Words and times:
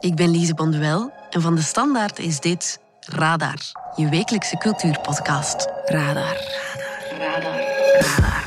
Ik 0.00 0.14
ben 0.14 0.30
Lise 0.30 0.54
Bonduel 0.54 1.12
en 1.30 1.40
van 1.40 1.54
de 1.54 1.62
Standaard 1.62 2.18
is 2.18 2.40
dit 2.40 2.80
Radar, 3.00 3.58
je 3.96 4.08
wekelijkse 4.08 4.56
cultuurpodcast. 4.56 5.68
Radar. 5.84 6.36
Radar. 7.18 7.18
Radar. 7.18 7.60
Radar. 8.00 8.38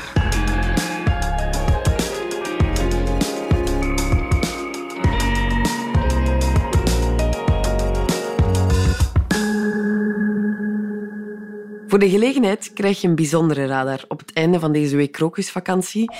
Voor 11.92 12.00
de 12.00 12.10
gelegenheid 12.10 12.72
krijg 12.74 13.00
je 13.00 13.08
een 13.08 13.14
bijzondere 13.14 13.66
radar 13.66 14.04
op 14.08 14.18
het 14.18 14.32
einde 14.32 14.60
van 14.60 14.72
deze 14.72 14.96
week 14.96 15.12
krokusvakantie. 15.12 16.12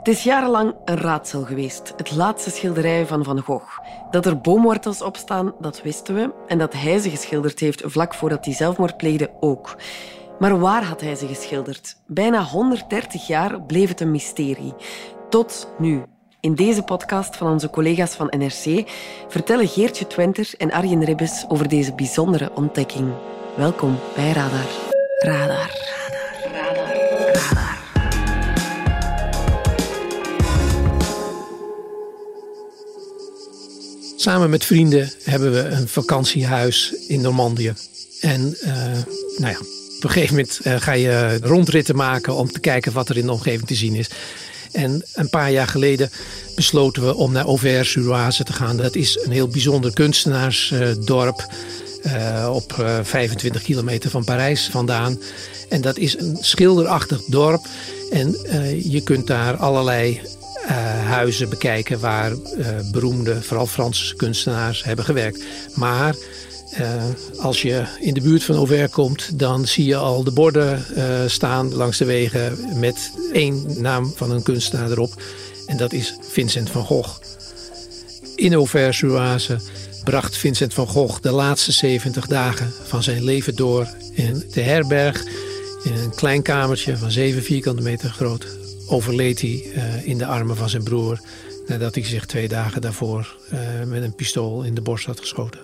Het 0.00 0.08
is 0.08 0.22
jarenlang 0.22 0.74
een 0.84 0.96
raadsel 0.96 1.42
geweest, 1.42 1.92
het 1.96 2.16
laatste 2.16 2.50
schilderij 2.50 3.06
van 3.06 3.24
Van 3.24 3.40
Gogh. 3.40 3.78
Dat 4.10 4.26
er 4.26 4.40
boomwortels 4.40 5.02
op 5.02 5.16
staan, 5.16 5.54
dat 5.58 5.82
wisten 5.82 6.14
we. 6.14 6.30
En 6.46 6.58
dat 6.58 6.72
hij 6.72 6.98
ze 6.98 7.10
geschilderd 7.10 7.58
heeft 7.58 7.82
vlak 7.84 8.14
voordat 8.14 8.44
hij 8.44 8.54
zelfmoord 8.54 8.96
pleegde 8.96 9.30
ook. 9.40 9.76
Maar 10.38 10.58
waar 10.58 10.84
had 10.84 11.00
hij 11.00 11.14
ze 11.14 11.26
geschilderd? 11.26 11.96
Bijna 12.06 12.42
130 12.42 13.26
jaar 13.26 13.62
bleef 13.62 13.88
het 13.88 14.00
een 14.00 14.10
mysterie. 14.10 14.74
Tot 15.28 15.72
nu. 15.78 16.02
In 16.40 16.54
deze 16.54 16.82
podcast 16.82 17.36
van 17.36 17.52
onze 17.52 17.70
collega's 17.70 18.14
van 18.14 18.32
NRC 18.38 18.90
vertellen 19.28 19.68
Geertje 19.68 20.06
Twenter 20.06 20.54
en 20.58 20.72
Arjen 20.72 21.04
Ribbes 21.04 21.44
over 21.48 21.68
deze 21.68 21.94
bijzondere 21.94 22.50
ontdekking. 22.54 23.12
Welkom 23.56 23.98
bij 24.14 24.32
Radar. 24.32 24.66
Radar. 25.18 25.70
Radar. 26.52 26.96
Radar. 27.24 27.69
Samen 34.20 34.50
met 34.50 34.64
vrienden 34.64 35.12
hebben 35.22 35.52
we 35.52 35.58
een 35.58 35.88
vakantiehuis 35.88 36.94
in 37.08 37.20
Normandië. 37.20 37.72
En 38.20 38.56
uh, 38.64 38.74
nou 39.36 39.52
ja, 39.52 39.58
op 39.96 40.04
een 40.04 40.10
gegeven 40.10 40.34
moment 40.34 40.60
uh, 40.62 40.80
ga 40.80 40.92
je 40.92 41.38
rondritten 41.42 41.96
maken 41.96 42.34
om 42.34 42.52
te 42.52 42.60
kijken 42.60 42.92
wat 42.92 43.08
er 43.08 43.16
in 43.16 43.26
de 43.26 43.32
omgeving 43.32 43.66
te 43.66 43.74
zien 43.74 43.94
is. 43.94 44.10
En 44.72 45.04
een 45.14 45.28
paar 45.28 45.50
jaar 45.50 45.66
geleden 45.66 46.10
besloten 46.54 47.06
we 47.06 47.14
om 47.14 47.32
naar 47.32 47.44
Auvers-sur-Oise 47.44 48.44
te 48.44 48.52
gaan. 48.52 48.76
Dat 48.76 48.94
is 48.94 49.18
een 49.24 49.32
heel 49.32 49.48
bijzonder 49.48 49.92
kunstenaarsdorp. 49.92 51.46
Uh, 52.06 52.50
op 52.54 53.00
25 53.02 53.62
kilometer 53.62 54.10
van 54.10 54.24
Parijs 54.24 54.68
vandaan. 54.70 55.18
En 55.68 55.80
dat 55.80 55.96
is 55.96 56.18
een 56.18 56.36
schilderachtig 56.40 57.22
dorp. 57.24 57.66
En 58.10 58.36
je 58.90 59.00
kunt 59.04 59.26
daar 59.26 59.56
allerlei 59.56 60.20
huizen 61.10 61.48
bekijken 61.48 62.00
waar 62.00 62.32
beroemde, 62.92 63.42
vooral 63.42 63.66
Franse 63.66 64.16
kunstenaars 64.16 64.84
hebben 64.84 65.04
gewerkt. 65.04 65.44
Maar 65.74 66.14
als 67.38 67.62
je 67.62 67.84
in 68.00 68.14
de 68.14 68.20
buurt 68.20 68.42
van 68.42 68.56
Auvers 68.56 68.90
komt, 68.90 69.38
dan 69.38 69.66
zie 69.66 69.84
je 69.84 69.96
al 69.96 70.24
de 70.24 70.32
borden 70.32 70.84
staan 71.30 71.74
langs 71.74 71.98
de 71.98 72.04
wegen 72.04 72.58
met 72.78 73.10
één 73.32 73.64
naam 73.78 74.12
van 74.16 74.30
een 74.30 74.42
kunstenaar 74.42 74.90
erop. 74.90 75.22
En 75.66 75.76
dat 75.76 75.92
is 75.92 76.14
Vincent 76.20 76.70
van 76.70 76.84
Gogh. 76.84 77.18
In 78.36 78.54
Auvers-sur-Oise 78.54 79.58
bracht 80.04 80.36
Vincent 80.36 80.74
van 80.74 80.86
Gogh 80.86 81.20
de 81.20 81.30
laatste 81.30 81.72
70 81.72 82.26
dagen 82.26 82.72
van 82.84 83.02
zijn 83.02 83.24
leven 83.24 83.56
door 83.56 83.88
in 84.12 84.44
de 84.52 84.60
herberg. 84.60 85.24
In 85.84 85.92
een 85.92 86.14
klein 86.14 86.42
kamertje 86.42 86.96
van 86.96 87.10
7 87.10 87.42
vierkante 87.42 87.82
meter 87.82 88.10
groot 88.10 88.46
overleed 88.90 89.40
hij 89.40 89.64
uh, 89.74 90.06
in 90.06 90.18
de 90.18 90.26
armen 90.26 90.56
van 90.56 90.68
zijn 90.68 90.82
broer. 90.82 91.20
Nadat 91.66 91.94
hij 91.94 92.04
zich 92.04 92.26
twee 92.26 92.48
dagen 92.48 92.80
daarvoor 92.80 93.36
uh, 93.52 93.58
met 93.86 94.02
een 94.02 94.14
pistool 94.14 94.62
in 94.62 94.74
de 94.74 94.80
borst 94.80 95.06
had 95.06 95.20
geschoten. 95.20 95.60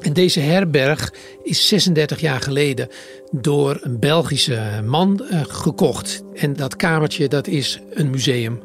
En 0.00 0.12
deze 0.12 0.40
herberg 0.40 1.12
is 1.42 1.68
36 1.68 2.20
jaar 2.20 2.40
geleden 2.40 2.88
door 3.30 3.78
een 3.80 3.98
Belgische 3.98 4.82
man 4.84 5.26
uh, 5.30 5.40
gekocht. 5.46 6.22
En 6.34 6.52
dat 6.52 6.76
kamertje 6.76 7.28
dat 7.28 7.46
is 7.46 7.80
een 7.90 8.10
museum. 8.10 8.60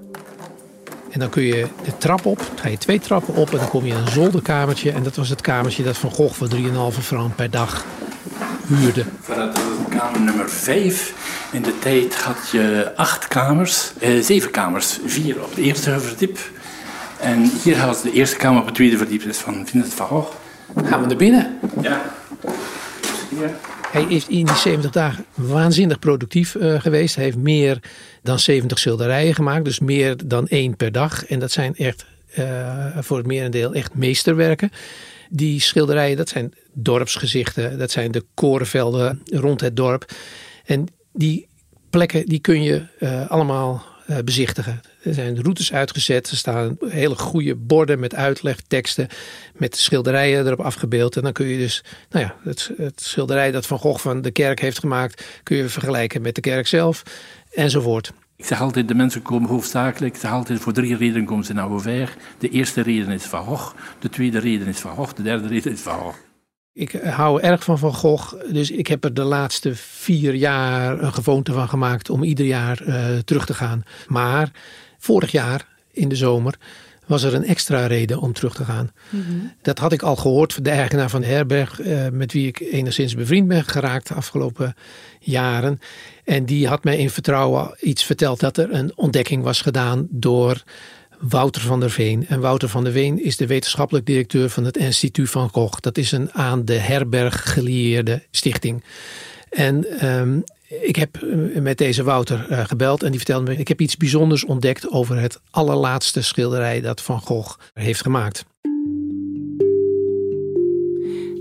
En 1.12 1.20
dan 1.20 1.30
kun 1.30 1.44
je 1.44 1.68
de 1.84 1.98
trap 1.98 2.26
op, 2.26 2.52
ga 2.56 2.68
je 2.68 2.78
twee 2.78 3.00
trappen 3.00 3.36
op 3.36 3.52
en 3.52 3.58
dan 3.58 3.70
kom 3.70 3.86
je 3.86 3.92
in 3.92 3.98
een 3.98 4.12
zolderkamertje. 4.12 4.92
En 4.92 5.04
dat 5.04 5.16
was 5.16 5.30
het 5.30 5.42
kamertje 5.42 5.84
dat 5.84 5.98
Van 5.98 6.12
Gogh 6.12 6.34
voor 6.34 6.50
3,5 6.94 7.00
frank 7.00 7.36
per 7.36 7.52
dag 7.52 7.86
huurde. 8.76 9.06
Vanuit 9.22 9.60
kamer 9.90 10.22
nummer 10.22 10.50
5. 10.50 11.14
In 11.52 11.62
de 11.62 11.80
tijd 11.80 12.16
had 12.16 12.50
je 12.52 12.92
acht 12.96 13.28
kamers, 13.28 13.92
eh, 14.00 14.20
zeven 14.22 14.52
kamers. 14.52 15.00
Vier 15.06 15.44
op 15.44 15.56
de 15.56 15.62
eerste 15.62 16.00
verdiep. 16.00 16.40
En 17.20 17.52
hier 17.64 17.78
had 17.78 18.02
de 18.04 18.12
eerste 18.12 18.36
kamer 18.36 18.60
op 18.60 18.66
het 18.66 18.76
tweede 18.76 18.98
verdiep 18.98 19.24
is 19.24 19.38
van 19.38 19.68
Vincent 19.68 19.94
van 19.94 20.08
Gogh. 20.08 20.32
Gaan 20.84 21.02
we 21.02 21.08
naar 21.08 21.16
binnen? 21.16 21.60
Ja. 21.82 22.02
Hier. 23.30 23.50
Hij 23.92 24.04
is 24.04 24.28
in 24.28 24.46
die 24.46 24.56
70 24.56 24.92
dagen 24.92 25.26
waanzinnig 25.34 26.00
productief 26.00 26.56
uh, 26.56 26.80
geweest. 26.80 27.16
Hij 27.16 27.24
heeft 27.24 27.38
meer 27.38 27.80
dan 28.24 28.40
70 28.40 28.80
schilderijen 28.80 29.36
gemaakt, 29.36 29.66
dus 29.66 29.80
meer 29.80 30.16
dan 30.26 30.48
één 30.48 30.76
per 30.76 30.92
dag. 30.92 31.26
En 31.26 31.40
dat 31.40 31.52
zijn 31.52 31.76
echt 31.76 32.06
uh, 32.40 32.98
voor 33.00 33.18
het 33.18 33.26
merendeel 33.26 33.74
echt 33.74 33.94
meesterwerken. 33.94 34.72
Die 35.30 35.60
schilderijen, 35.60 36.18
dat 36.18 36.30
zijn 36.30 36.54
dorpsgezichten, 36.74 37.78
dat 37.78 37.92
zijn 37.92 38.12
de 38.12 38.26
korenvelden 38.34 39.22
rond 39.26 39.62
het 39.62 39.76
dorp. 39.76 40.12
En 40.66 40.88
die 41.14 41.48
plekken 41.90 42.26
die 42.26 42.40
kun 42.40 42.64
je 42.64 42.84
uh, 43.00 43.30
allemaal 43.30 43.84
uh, 44.10 44.18
bezichtigen. 44.26 44.82
Er 45.04 45.14
zijn 45.14 45.42
routes 45.42 45.74
uitgezet, 45.74 46.30
er 46.30 46.38
staan 46.38 46.78
hele 46.88 47.16
goede 47.16 47.56
borden 47.56 48.00
met 48.00 48.16
uitlegteksten, 48.16 49.08
met 49.56 49.78
schilderijen 49.78 50.46
erop 50.46 50.60
afgebeeld. 50.60 51.16
En 51.16 51.22
dan 51.22 51.34
kun 51.34 51.46
je 51.46 51.58
dus, 51.58 51.84
nou 52.10 52.26
ja, 52.26 52.36
het, 52.44 52.72
het 52.78 53.02
schilderij 53.02 53.52
dat 53.52 53.66
Van 53.66 53.80
Gogh 53.80 54.02
van 54.02 54.22
de 54.22 54.32
kerk 54.32 54.60
heeft 54.60 54.80
gemaakt, 54.80 55.26
kun 55.44 55.58
je 55.58 55.70
vergelijken 55.70 56.22
met 56.22 56.36
de 56.36 56.42
kerk 56.42 56.68
zelf, 56.68 57.04
enzovoort. 57.52 58.12
Ik 58.36 58.46
zeg 58.46 58.62
altijd, 58.62 58.88
de 58.88 58.96
mensen 58.96 59.22
komen 59.22 59.50
hoofdzakelijk, 59.50 60.16
ik 60.16 60.22
zeg 60.22 60.32
altijd, 60.32 60.60
voor 60.60 60.74
drie 60.74 60.96
redenen 60.96 61.26
komen 61.26 61.46
ze 61.46 61.54
naar 61.54 61.68
Auvers. 61.68 62.12
De 62.38 62.50
eerste 62.50 62.82
reden 62.82 63.10
is 63.10 63.24
Van 63.24 63.44
Gogh, 63.44 63.76
de 64.00 64.10
tweede 64.10 64.40
reden 64.40 64.68
is 64.68 64.80
Van 64.80 64.96
Gogh, 64.96 65.16
de 65.16 65.24
derde 65.24 65.48
reden 65.48 65.72
is 65.72 65.80
Van 65.80 66.00
Gogh. 66.00 66.18
Ik 66.74 66.92
hou 66.92 67.42
erg 67.42 67.64
van 67.64 67.80
Van 67.80 67.94
Gogh, 67.94 68.34
dus 68.52 68.72
ik 68.72 68.88
heb 68.88 69.04
er 69.04 69.14
de 69.14 69.24
laatste 69.24 69.76
vier 69.76 70.36
jaar 70.36 71.04
een 71.04 71.14
gewoonte 71.14 71.54
van 71.54 71.70
gemaakt 71.70 72.10
om 72.10 72.24
ieder 72.24 72.46
jaar 72.46 72.82
uh, 72.88 73.18
terug 73.18 73.46
te 73.46 73.54
gaan. 73.54 73.84
Maar 74.08 74.52
vorig 74.98 75.32
jaar 75.32 75.68
in 75.92 76.10
de 76.10 76.16
zomer 76.16 76.58
was 77.06 77.24
er 77.24 77.34
een 77.34 77.46
extra 77.46 77.86
reden 77.86 78.20
om 78.20 78.34
terug 78.34 78.56
te 78.56 78.64
gaan. 78.64 78.92
Mm 79.10 79.24
-hmm. 79.28 79.52
Dat 79.62 79.78
had 79.78 79.92
ik 79.92 80.02
al 80.02 80.16
gehoord 80.16 80.54
van 80.54 80.64
de 80.64 80.70
eigenaar 80.70 81.10
van 81.10 81.22
de 81.22 81.28
herberg, 81.28 81.80
uh, 81.80 82.08
met 82.12 82.34
wie 82.34 82.48
ik 82.48 82.60
enigszins 82.60 83.16
bevriend 83.16 83.48
ben 83.48 83.64
geraakt 83.64 84.08
de 84.08 84.14
afgelopen 84.14 84.76
jaren. 85.20 85.80
En 86.24 86.46
die 86.46 86.68
had 86.68 86.84
mij 86.84 86.98
in 86.98 87.10
vertrouwen 87.10 87.76
iets 87.80 88.04
verteld 88.04 88.40
dat 88.40 88.58
er 88.58 88.74
een 88.74 88.92
ontdekking 88.96 89.44
was 89.44 89.62
gedaan 89.62 90.08
door 90.10 90.64
Wouter 91.22 91.62
van 91.62 91.80
der 91.80 91.90
Veen. 91.90 92.28
En 92.28 92.40
Wouter 92.40 92.70
van 92.70 92.84
der 92.84 92.94
Veen 92.94 93.24
is 93.24 93.38
de 93.38 93.48
wetenschappelijk 93.48 94.06
directeur 94.06 94.50
van 94.50 94.66
het 94.66 94.78
Instituut 94.78 95.30
van 95.30 95.50
Gogh. 95.50 95.80
Dat 95.80 95.98
is 95.98 96.12
een 96.12 96.32
aan 96.34 96.66
de 96.66 96.74
herberg 96.74 97.54
gelieerde 97.54 98.24
stichting. 98.32 98.84
En 99.50 100.06
um, 100.10 100.44
ik 100.82 100.96
heb 100.96 101.26
met 101.56 101.78
deze 101.78 102.04
Wouter 102.04 102.48
uh, 102.50 102.66
gebeld 102.66 103.04
en 103.04 103.10
die 103.10 103.20
vertelde 103.20 103.52
me: 103.52 103.58
ik 103.58 103.68
heb 103.68 103.82
iets 103.82 103.98
bijzonders 103.98 104.46
ontdekt 104.46 104.92
over 104.92 105.20
het 105.20 105.40
allerlaatste 105.50 106.22
schilderij 106.22 106.82
dat 106.82 107.02
Van 107.02 107.22
Gogh 107.22 107.60
heeft 107.74 108.02
gemaakt. 108.02 108.46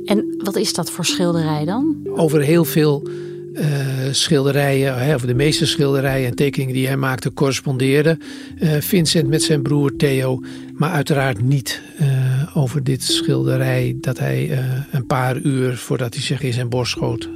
En 0.04 0.34
wat 0.44 0.56
is 0.56 0.72
dat 0.72 0.90
voor 0.90 1.04
schilderij 1.04 1.64
dan? 1.64 1.96
Over 2.14 2.40
heel 2.40 2.64
veel 2.64 3.08
uh, 3.52 3.66
schilderijen, 4.10 5.14
of 5.14 5.22
de 5.22 5.34
meeste 5.34 5.66
schilderijen 5.66 6.28
en 6.28 6.34
tekeningen 6.34 6.74
die 6.74 6.86
hij 6.86 6.96
maakte, 6.96 7.32
correspondeerden 7.32 8.18
uh, 8.58 8.72
Vincent 8.80 9.28
met 9.28 9.42
zijn 9.42 9.62
broer 9.62 9.96
Theo, 9.96 10.42
maar 10.74 10.90
uiteraard 10.90 11.42
niet 11.42 11.82
uh, 12.00 12.56
over 12.56 12.84
dit 12.84 13.02
schilderij 13.02 13.96
dat 14.00 14.18
hij 14.18 14.58
een 14.90 15.06
paar 15.06 15.36
uur 15.36 15.76
voordat 15.76 16.14
hij 16.14 16.22
zich 16.22 16.42
in 16.42 16.52
zijn 16.52 16.68
borst 16.68 16.92
schoot 16.92 17.28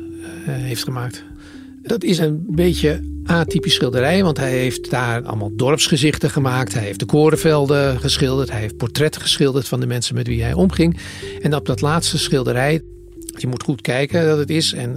heeft 0.46 0.84
gemaakt. 0.84 1.24
Dat 1.82 2.04
is 2.04 2.18
een 2.18 2.44
beetje 2.48 3.00
atypisch 3.24 3.74
schilderij, 3.74 4.22
want 4.22 4.36
hij 4.36 4.50
heeft 4.50 4.90
daar 4.90 5.22
allemaal 5.22 5.56
dorpsgezichten 5.56 6.30
gemaakt. 6.30 6.74
Hij 6.74 6.82
heeft 6.82 6.98
de 6.98 7.04
korenvelden 7.06 8.00
geschilderd. 8.00 8.50
Hij 8.50 8.60
heeft 8.60 8.76
portretten 8.76 9.20
geschilderd 9.20 9.68
van 9.68 9.80
de 9.80 9.86
mensen 9.86 10.14
met 10.14 10.26
wie 10.26 10.42
hij 10.42 10.52
omging. 10.52 10.96
En 11.42 11.54
op 11.54 11.66
dat 11.66 11.80
laatste 11.80 12.18
schilderij, 12.18 12.80
je 13.36 13.46
moet 13.46 13.62
goed 13.62 13.80
kijken 13.80 14.26
dat 14.26 14.38
het 14.38 14.50
is. 14.50 14.72
En 14.72 14.96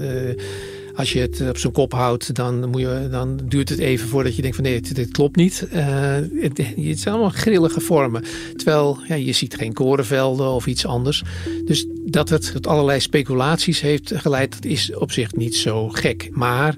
als 0.97 1.13
je 1.13 1.19
het 1.19 1.41
op 1.49 1.57
zijn 1.57 1.73
kop 1.73 1.93
houdt, 1.93 2.35
dan, 2.35 2.69
moet 2.69 2.81
je, 2.81 3.07
dan 3.11 3.39
duurt 3.43 3.69
het 3.69 3.79
even 3.79 4.07
voordat 4.07 4.35
je 4.35 4.41
denkt 4.41 4.55
van 4.55 4.65
nee, 4.65 4.81
dit, 4.81 5.11
klopt 5.11 5.35
niet. 5.35 5.67
Uh, 5.73 6.15
het, 6.15 6.57
het, 6.57 6.99
zijn 6.99 7.15
allemaal 7.15 7.29
grillige 7.29 7.79
vormen. 7.79 8.23
Terwijl 8.55 8.99
ja, 9.07 9.15
je 9.15 9.31
ziet 9.31 9.55
geen 9.55 9.73
korenvelden 9.73 10.49
of 10.49 10.67
iets 10.67 10.85
anders. 10.85 11.23
Dus 11.65 11.85
dat 12.05 12.29
het 12.29 12.51
tot 12.51 12.67
allerlei 12.67 12.99
speculaties 12.99 13.81
heeft 13.81 14.11
geleid, 14.15 14.51
dat 14.53 14.65
is 14.65 14.95
op 14.95 15.11
zich 15.11 15.33
niet 15.33 15.55
zo 15.55 15.89
gek. 15.89 16.29
Maar 16.31 16.77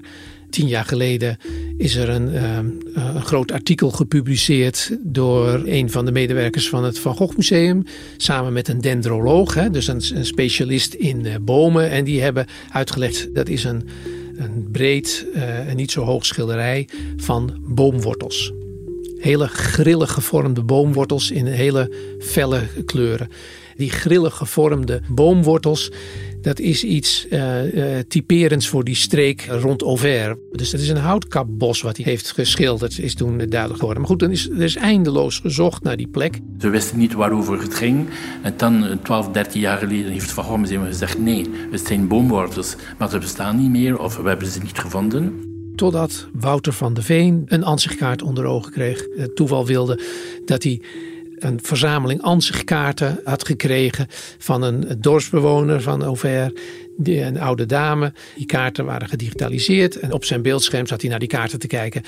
tien 0.50 0.66
jaar 0.66 0.84
geleden 0.84 1.38
is 1.76 1.94
er 1.94 2.08
een, 2.08 2.34
ehm, 2.34 2.66
een 2.94 3.22
groot 3.22 3.52
artikel 3.52 3.90
gepubliceerd 3.90 4.96
door 5.00 5.62
een 5.64 5.90
van 5.90 6.04
de 6.04 6.12
medewerkers 6.12 6.68
van 6.68 6.84
het 6.84 6.98
Van 6.98 7.14
Gogh 7.14 7.36
Museum. 7.36 7.84
Samen 8.16 8.52
met 8.52 8.68
een 8.68 8.80
dendroloog, 8.80 9.54
hè, 9.54 9.70
dus 9.70 9.86
een, 9.86 10.24
specialist 10.24 10.94
in 10.94 11.24
uh, 11.24 11.34
bomen. 11.40 11.90
En 11.90 12.04
die 12.04 12.22
hebben 12.22 12.46
uitgelegd 12.70 13.34
dat 13.34 13.48
is 13.48 13.64
een, 13.64 13.88
een 14.36 14.68
breed 14.72 15.26
uh, 15.34 15.68
en 15.68 15.76
niet 15.76 15.90
zo 15.90 16.02
hoog 16.02 16.26
schilderij 16.26 16.88
van 17.16 17.56
boomwortels. 17.60 18.52
Hele 19.18 19.46
grillig 19.46 20.12
gevormde 20.12 20.62
boomwortels 20.62 21.30
in 21.30 21.46
hele 21.46 21.92
felle 22.20 22.62
kleuren. 22.84 23.28
Die 23.76 23.90
grillig 23.90 24.36
gevormde 24.36 25.00
boomwortels, 25.08 25.90
dat 26.40 26.58
is 26.58 26.84
iets 26.84 27.26
uh, 27.30 27.74
uh, 27.74 27.98
typerends 28.08 28.68
voor 28.68 28.84
die 28.84 28.94
streek 28.94 29.46
rond 29.46 29.82
Auvers. 29.82 30.34
Dus 30.52 30.70
dat 30.70 30.80
is 30.80 30.88
een 30.88 30.96
houtkapbos 30.96 31.82
wat 31.82 31.96
hij 31.96 32.04
heeft 32.04 32.32
geschilderd, 32.32 32.98
is 32.98 33.14
toen 33.14 33.38
duidelijk 33.38 33.78
geworden. 33.78 33.98
Maar 33.98 34.10
goed, 34.10 34.18
dan 34.18 34.30
is, 34.30 34.50
er 34.50 34.62
is 34.62 34.76
eindeloos 34.76 35.38
gezocht 35.38 35.82
naar 35.82 35.96
die 35.96 36.08
plek. 36.08 36.38
Ze 36.58 36.68
wisten 36.68 36.98
niet 36.98 37.12
waarover 37.12 37.60
het 37.60 37.74
ging. 37.74 38.08
En 38.42 38.54
dan, 38.56 38.98
12, 39.02 39.28
13 39.28 39.60
jaar 39.60 39.78
geleden, 39.78 40.12
heeft 40.12 40.36
het 40.36 40.44
Van 40.44 40.60
Museum 40.60 40.84
gezegd... 40.84 41.18
nee, 41.18 41.46
het 41.70 41.86
zijn 41.86 42.08
boomwortels, 42.08 42.76
maar 42.98 43.10
ze 43.10 43.18
bestaan 43.18 43.56
niet 43.56 43.70
meer 43.70 43.98
of 43.98 44.16
we 44.16 44.28
hebben 44.28 44.48
ze 44.48 44.60
niet 44.62 44.78
gevonden. 44.78 45.48
Totdat 45.74 46.28
Wouter 46.32 46.72
van 46.72 46.94
de 46.94 47.02
Veen 47.02 47.42
een 47.46 47.64
ansichtkaart 47.64 48.22
onder 48.22 48.44
ogen 48.44 48.72
kreeg. 48.72 49.06
Het 49.16 49.36
toeval 49.36 49.66
wilde 49.66 50.00
dat 50.44 50.62
hij 50.62 50.80
een 51.40 51.58
verzameling 51.62 52.22
ansichtkaarten 52.22 53.20
had 53.24 53.46
gekregen 53.46 54.06
van 54.38 54.62
een 54.62 54.96
dorpsbewoner 54.98 55.82
van 55.82 56.02
Auvers, 56.02 56.52
een 57.04 57.40
oude 57.40 57.66
dame. 57.66 58.12
Die 58.36 58.46
kaarten 58.46 58.84
waren 58.84 59.08
gedigitaliseerd 59.08 59.98
en 59.98 60.12
op 60.12 60.24
zijn 60.24 60.42
beeldscherm 60.42 60.86
zat 60.86 61.00
hij 61.00 61.10
naar 61.10 61.18
die 61.18 61.28
kaarten 61.28 61.58
te 61.58 61.66
kijken. 61.66 62.02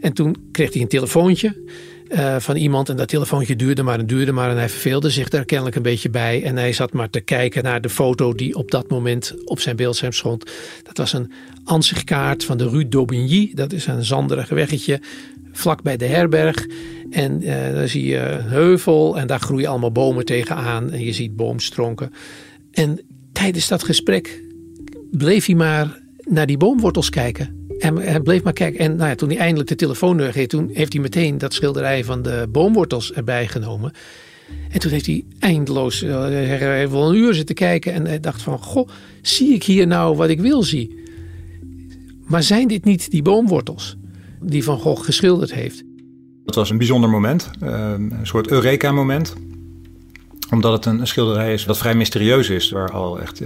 En 0.00 0.12
toen 0.12 0.36
kreeg 0.52 0.72
hij 0.72 0.82
een 0.82 0.88
telefoontje. 0.88 1.56
Uh, 2.08 2.36
van 2.38 2.56
iemand 2.56 2.88
en 2.88 2.96
dat 2.96 3.08
telefoontje 3.08 3.56
duurde 3.56 3.82
maar 3.82 3.98
en 3.98 4.06
duurde 4.06 4.32
maar 4.32 4.50
en 4.50 4.56
hij 4.56 4.68
verveelde 4.68 5.10
zich 5.10 5.28
daar 5.28 5.44
kennelijk 5.44 5.76
een 5.76 5.82
beetje 5.82 6.10
bij 6.10 6.42
en 6.42 6.56
hij 6.56 6.72
zat 6.72 6.92
maar 6.92 7.10
te 7.10 7.20
kijken 7.20 7.62
naar 7.62 7.80
de 7.80 7.88
foto 7.88 8.32
die 8.32 8.54
op 8.54 8.70
dat 8.70 8.88
moment 8.90 9.34
op 9.44 9.60
zijn 9.60 9.76
beeldscherm 9.76 10.12
stond. 10.12 10.50
Dat 10.82 10.96
was 10.96 11.12
een 11.12 11.32
ansichtkaart 11.64 12.44
van 12.44 12.58
de 12.58 12.68
Rue 12.68 12.88
d'Aubigny, 12.88 13.50
dat 13.54 13.72
is 13.72 13.86
een 13.86 14.04
zanderig 14.04 14.48
weggetje 14.48 15.00
vlak 15.58 15.82
bij 15.82 15.96
de 15.96 16.06
herberg 16.06 16.66
en 17.10 17.42
uh, 17.42 17.48
daar 17.48 17.88
zie 17.88 18.06
je 18.06 18.18
een 18.18 18.48
heuvel 18.48 19.18
en 19.18 19.26
daar 19.26 19.40
groeien 19.40 19.68
allemaal 19.68 19.92
bomen 19.92 20.24
tegenaan 20.24 20.90
en 20.90 21.04
je 21.04 21.12
ziet 21.12 21.36
boomstronken. 21.36 22.12
En 22.72 23.00
tijdens 23.32 23.68
dat 23.68 23.82
gesprek 23.82 24.42
bleef 25.10 25.46
hij 25.46 25.54
maar 25.54 26.00
naar 26.28 26.46
die 26.46 26.56
boomwortels 26.56 27.10
kijken. 27.10 27.66
En 27.78 27.96
hij 27.96 28.20
bleef 28.20 28.42
maar 28.42 28.52
kijken. 28.52 28.80
En 28.80 28.96
nou 28.96 29.08
ja, 29.08 29.14
toen 29.14 29.28
hij 29.28 29.38
eindelijk 29.38 29.68
de 29.68 29.74
telefoon 29.74 30.16
neergeeft, 30.16 30.48
toen 30.48 30.70
heeft 30.72 30.92
hij 30.92 31.02
meteen 31.02 31.38
dat 31.38 31.54
schilderij 31.54 32.04
van 32.04 32.22
de 32.22 32.46
boomwortels 32.50 33.12
erbij 33.12 33.48
genomen. 33.48 33.92
En 34.70 34.80
toen 34.80 34.90
heeft 34.90 35.06
hij 35.06 35.24
eindeloos, 35.38 36.02
uh, 36.02 36.20
hij 36.20 36.78
heeft 36.78 36.92
wel 36.92 37.08
een 37.08 37.16
uur 37.16 37.34
zitten 37.34 37.54
kijken 37.54 37.92
en 37.92 38.06
hij 38.06 38.20
dacht 38.20 38.42
van, 38.42 38.58
goh, 38.58 38.88
zie 39.22 39.54
ik 39.54 39.64
hier 39.64 39.86
nou 39.86 40.16
wat 40.16 40.28
ik 40.28 40.40
wil 40.40 40.62
zien? 40.62 40.98
Maar 42.26 42.42
zijn 42.42 42.68
dit 42.68 42.84
niet 42.84 43.10
die 43.10 43.22
boomwortels 43.22 43.97
die 44.40 44.64
Van 44.64 44.78
Gogh 44.78 45.04
geschilderd 45.04 45.52
heeft? 45.52 45.82
Dat 46.44 46.54
was 46.54 46.70
een 46.70 46.78
bijzonder 46.78 47.10
moment, 47.10 47.50
een 47.60 48.12
soort 48.22 48.50
Eureka-moment 48.50 49.34
omdat 50.50 50.72
het 50.72 50.84
een 50.86 51.06
schilderij 51.06 51.52
is 51.52 51.64
dat 51.64 51.78
vrij 51.78 51.94
mysterieus 51.94 52.48
is, 52.48 52.70
waar 52.70 52.92
al 52.92 53.20
echt 53.20 53.40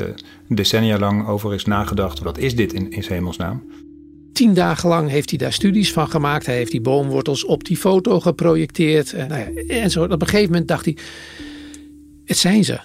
decennia 0.49 0.99
lang 0.99 1.27
over 1.29 1.55
is 1.55 1.65
nagedacht. 1.65 2.19
Wat 2.19 2.39
is 2.39 2.57
dit 2.57 2.73
in, 2.73 2.91
in 2.91 3.05
hemelsnaam? 3.07 3.63
Tien 4.33 4.55
dagen 4.55 4.89
lang 4.89 5.11
heeft 5.11 5.31
hij 5.31 5.39
daar 5.39 5.53
studies 5.53 5.93
van 5.93 6.09
gemaakt. 6.09 6.47
Hij 6.47 6.55
heeft 6.55 6.71
die 6.71 6.81
boomwortels 6.81 7.45
op 7.45 7.65
die 7.65 7.77
foto 7.77 8.21
geprojecteerd. 8.21 9.13
En, 9.13 9.29
nou 9.29 9.41
ja, 9.41 9.75
en 9.75 9.91
zo. 9.91 10.05
Op 10.05 10.11
een 10.11 10.27
gegeven 10.27 10.51
moment 10.51 10.69
dacht 10.69 10.85
hij, 10.85 10.97
het 12.25 12.37
zijn 12.37 12.65
ze. 12.65 12.81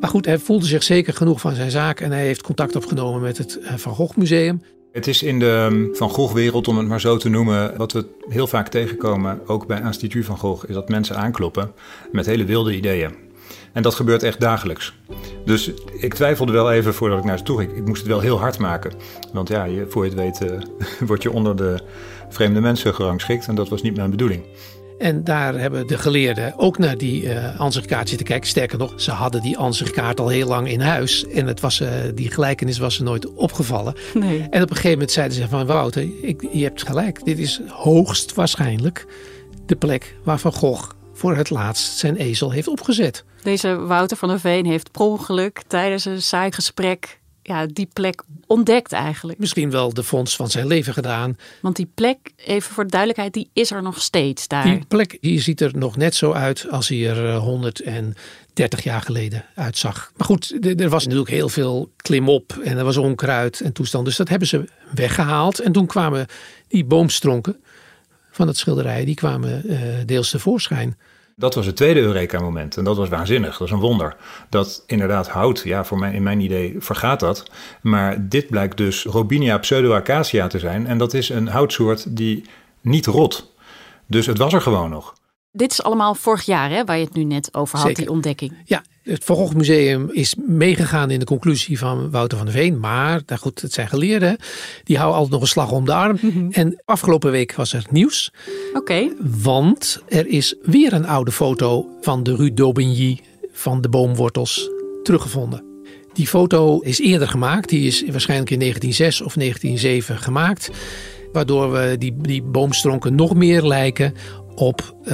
Maar 0.00 0.10
goed, 0.10 0.24
hij 0.26 0.38
voelde 0.38 0.66
zich 0.66 0.82
zeker 0.82 1.14
genoeg 1.14 1.40
van 1.40 1.54
zijn 1.54 1.70
zaak 1.70 2.00
en 2.00 2.10
hij 2.10 2.24
heeft 2.24 2.42
contact 2.42 2.76
opgenomen 2.76 3.20
met 3.20 3.38
het 3.38 3.58
Van 3.76 3.94
Gogh 3.94 4.16
Museum. 4.16 4.62
Het 4.92 5.06
is 5.06 5.22
in 5.22 5.38
de 5.38 5.88
Van 5.92 6.10
Gogh-wereld, 6.10 6.68
om 6.68 6.78
het 6.78 6.88
maar 6.88 7.00
zo 7.00 7.16
te 7.16 7.28
noemen, 7.28 7.76
wat 7.76 7.92
we 7.92 8.06
heel 8.28 8.46
vaak 8.46 8.68
tegenkomen, 8.68 9.40
ook 9.46 9.66
bij 9.66 9.80
Instituut 9.80 10.24
Van 10.24 10.38
Gogh, 10.38 10.68
is 10.68 10.74
dat 10.74 10.88
mensen 10.88 11.16
aankloppen 11.16 11.72
met 12.12 12.26
hele 12.26 12.44
wilde 12.44 12.76
ideeën. 12.76 13.14
En 13.72 13.82
dat 13.82 13.94
gebeurt 13.94 14.22
echt 14.22 14.40
dagelijks. 14.40 14.94
Dus 15.44 15.72
ik 15.98 16.14
twijfelde 16.14 16.52
wel 16.52 16.72
even 16.72 16.94
voordat 16.94 17.18
ik 17.18 17.24
naar 17.24 17.38
ze 17.38 17.44
toe 17.44 17.58
ging. 17.58 17.76
Ik 17.76 17.86
moest 17.86 18.00
het 18.00 18.10
wel 18.10 18.20
heel 18.20 18.38
hard 18.38 18.58
maken. 18.58 18.92
Want 19.32 19.48
ja, 19.48 19.66
voor 19.88 20.04
je 20.04 20.10
het 20.10 20.18
weet 20.18 20.50
uh, 20.50 20.60
word 21.08 21.22
je 21.22 21.32
onder 21.32 21.56
de 21.56 21.80
vreemde 22.28 22.60
mensen 22.60 22.94
gerangschikt. 22.94 23.46
En 23.46 23.54
dat 23.54 23.68
was 23.68 23.82
niet 23.82 23.96
mijn 23.96 24.10
bedoeling. 24.10 24.44
En 24.98 25.24
daar 25.24 25.58
hebben 25.58 25.86
de 25.86 25.98
geleerden 25.98 26.52
ook 26.56 26.78
naar 26.78 26.98
die 26.98 27.22
uh, 27.22 27.60
ansichtkaart 27.60 28.08
zitten 28.08 28.26
kijken. 28.26 28.48
Sterker 28.48 28.78
nog, 28.78 28.92
ze 28.96 29.10
hadden 29.10 29.42
die 29.42 29.58
ansichtkaart 29.58 30.20
al 30.20 30.28
heel 30.28 30.48
lang 30.48 30.68
in 30.68 30.80
huis. 30.80 31.26
En 31.26 31.46
het 31.46 31.60
was, 31.60 31.80
uh, 31.80 31.88
die 32.14 32.30
gelijkenis 32.30 32.78
was 32.78 32.94
ze 32.94 33.02
nooit 33.02 33.34
opgevallen. 33.34 33.94
Nee. 34.14 34.46
En 34.50 34.62
op 34.62 34.70
een 34.70 34.76
gegeven 34.76 34.90
moment 34.90 35.10
zeiden 35.10 35.36
ze 35.36 35.48
van 35.48 35.66
Wouter, 35.66 36.06
ik, 36.22 36.48
je 36.52 36.62
hebt 36.62 36.86
gelijk. 36.86 37.24
Dit 37.24 37.38
is 37.38 37.60
hoogst 37.68 38.34
waarschijnlijk 38.34 39.06
de 39.66 39.76
plek 39.76 40.16
waar 40.22 40.38
Van 40.38 40.52
Gogh 40.52 40.90
voor 41.12 41.36
het 41.36 41.50
laatst 41.50 41.98
zijn 41.98 42.16
ezel 42.16 42.50
heeft 42.50 42.68
opgezet. 42.68 43.24
Deze 43.42 43.76
Wouter 43.76 44.16
van 44.16 44.28
der 44.28 44.40
Veen 44.40 44.66
heeft 44.66 44.90
per 44.90 45.00
ongeluk 45.00 45.62
tijdens 45.66 46.04
een 46.04 46.22
saai 46.22 46.52
gesprek 46.52 47.17
ja, 47.48 47.66
die 47.66 47.88
plek 47.92 48.22
ontdekt 48.46 48.92
eigenlijk. 48.92 49.38
Misschien 49.38 49.70
wel 49.70 49.94
de 49.94 50.04
fonds 50.04 50.36
van 50.36 50.50
zijn 50.50 50.66
leven 50.66 50.92
gedaan. 50.92 51.36
Want 51.60 51.76
die 51.76 51.90
plek, 51.94 52.32
even 52.36 52.72
voor 52.72 52.84
de 52.84 52.90
duidelijkheid, 52.90 53.32
die 53.32 53.50
is 53.52 53.70
er 53.70 53.82
nog 53.82 54.02
steeds 54.02 54.48
daar. 54.48 54.64
Die 54.64 54.84
plek 54.88 55.18
die 55.20 55.40
ziet 55.40 55.60
er 55.60 55.76
nog 55.76 55.96
net 55.96 56.14
zo 56.14 56.32
uit 56.32 56.66
als 56.70 56.88
hij 56.88 57.08
er 57.08 57.34
130 57.36 58.82
jaar 58.82 59.02
geleden 59.02 59.44
uitzag. 59.54 60.12
Maar 60.16 60.26
goed, 60.26 60.56
er 60.80 60.88
was 60.88 61.04
natuurlijk 61.04 61.30
heel 61.30 61.48
veel 61.48 61.90
klimop 61.96 62.58
en 62.64 62.78
er 62.78 62.84
was 62.84 62.96
onkruid 62.96 63.60
en 63.60 63.72
toestand. 63.72 64.04
Dus 64.04 64.16
dat 64.16 64.28
hebben 64.28 64.48
ze 64.48 64.68
weggehaald. 64.94 65.60
En 65.60 65.72
toen 65.72 65.86
kwamen 65.86 66.26
die 66.68 66.84
boomstronken 66.84 67.56
van 68.30 68.46
het 68.46 68.56
schilderij, 68.56 69.04
die 69.04 69.14
kwamen 69.14 69.62
uh, 69.64 69.78
deels 70.06 70.30
tevoorschijn. 70.30 70.96
Dat 71.38 71.54
was 71.54 71.66
het 71.66 71.76
tweede 71.76 72.00
Eureka-moment. 72.00 72.76
En 72.76 72.84
dat 72.84 72.96
was 72.96 73.08
waanzinnig. 73.08 73.56
Dat 73.56 73.66
is 73.66 73.72
een 73.72 73.80
wonder. 73.80 74.16
Dat 74.48 74.82
inderdaad 74.86 75.28
hout, 75.28 75.62
ja, 75.64 75.84
voor 75.84 75.98
mij, 75.98 76.12
in 76.12 76.22
mijn 76.22 76.40
idee 76.40 76.76
vergaat 76.78 77.20
dat. 77.20 77.50
Maar 77.82 78.28
dit 78.28 78.48
blijkt 78.48 78.76
dus 78.76 79.04
Robinia 79.04 79.58
pseudoacacia 79.58 80.46
te 80.46 80.58
zijn. 80.58 80.86
En 80.86 80.98
dat 80.98 81.14
is 81.14 81.28
een 81.28 81.48
houtsoort 81.48 82.16
die 82.16 82.44
niet 82.80 83.06
rot. 83.06 83.52
Dus 84.06 84.26
het 84.26 84.38
was 84.38 84.52
er 84.52 84.60
gewoon 84.60 84.90
nog. 84.90 85.14
Dit 85.50 85.72
is 85.72 85.82
allemaal 85.82 86.14
vorig 86.14 86.44
jaar, 86.44 86.70
hè, 86.70 86.84
waar 86.84 86.98
je 86.98 87.04
het 87.04 87.14
nu 87.14 87.24
net 87.24 87.54
over 87.54 87.78
had, 87.78 87.96
die 87.96 88.10
ontdekking. 88.10 88.52
Ja, 88.64 88.82
het 89.08 89.24
Van 89.24 89.36
Gogh 89.36 89.54
Museum 89.54 90.10
is 90.12 90.34
meegegaan 90.46 91.10
in 91.10 91.18
de 91.18 91.24
conclusie 91.24 91.78
van 91.78 92.10
Wouter 92.10 92.38
van 92.38 92.46
der 92.46 92.56
Veen. 92.56 92.80
Maar, 92.80 93.22
nou 93.26 93.40
goed, 93.40 93.60
het 93.60 93.72
zijn 93.72 93.88
geleerden. 93.88 94.36
Die 94.84 94.96
houden 94.96 95.16
altijd 95.16 95.34
nog 95.34 95.42
een 95.42 95.48
slag 95.52 95.70
om 95.72 95.84
de 95.84 95.92
arm. 95.92 96.18
Mhm. 96.20 96.50
En 96.50 96.82
afgelopen 96.84 97.30
week 97.30 97.54
was 97.54 97.72
er 97.72 97.84
nieuws. 97.90 98.32
Oké. 98.72 99.12
Want 99.42 100.02
er 100.08 100.26
is 100.26 100.54
weer 100.62 100.92
een 100.92 101.06
oude 101.06 101.32
foto 101.32 101.86
van 102.00 102.22
de 102.22 102.36
Rue 102.36 102.54
d'Aubigny 102.54 103.20
van 103.52 103.80
de 103.80 103.88
boomwortels 103.88 104.70
teruggevonden. 105.02 105.64
Die 106.12 106.26
foto 106.26 106.78
is 106.78 107.00
eerder 107.00 107.28
gemaakt. 107.28 107.68
Die 107.68 107.86
is 107.86 108.04
waarschijnlijk 108.10 108.50
in 108.50 108.58
1906 108.58 109.20
of 109.20 109.34
1907 109.34 110.18
gemaakt. 110.18 110.70
Waardoor 111.32 111.72
we 111.72 111.96
die, 111.98 112.14
die 112.16 112.42
boomstronken 112.42 113.14
nog 113.14 113.34
meer 113.34 113.62
lijken 113.62 114.14
op 114.58 114.96
uh, 115.04 115.12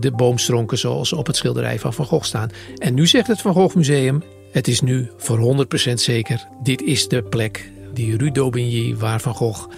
de 0.00 0.12
boomstronken 0.16 0.78
zoals 0.78 1.12
op 1.12 1.26
het 1.26 1.36
schilderij 1.36 1.78
van 1.78 1.92
Van 1.92 2.04
Gogh 2.04 2.24
staan. 2.24 2.50
En 2.76 2.94
nu 2.94 3.06
zegt 3.06 3.26
het 3.26 3.40
Van 3.40 3.52
Gogh 3.52 3.74
Museum, 3.74 4.22
het 4.52 4.68
is 4.68 4.80
nu 4.80 5.10
voor 5.16 5.66
100% 5.90 5.92
zeker, 5.92 6.48
dit 6.62 6.82
is 6.82 7.08
de 7.08 7.22
plek, 7.22 7.70
die 7.92 8.16
Rue 8.16 8.32
d'Aubigny, 8.32 8.96
waar 8.96 9.20
Van 9.20 9.34
Gogh 9.34 9.68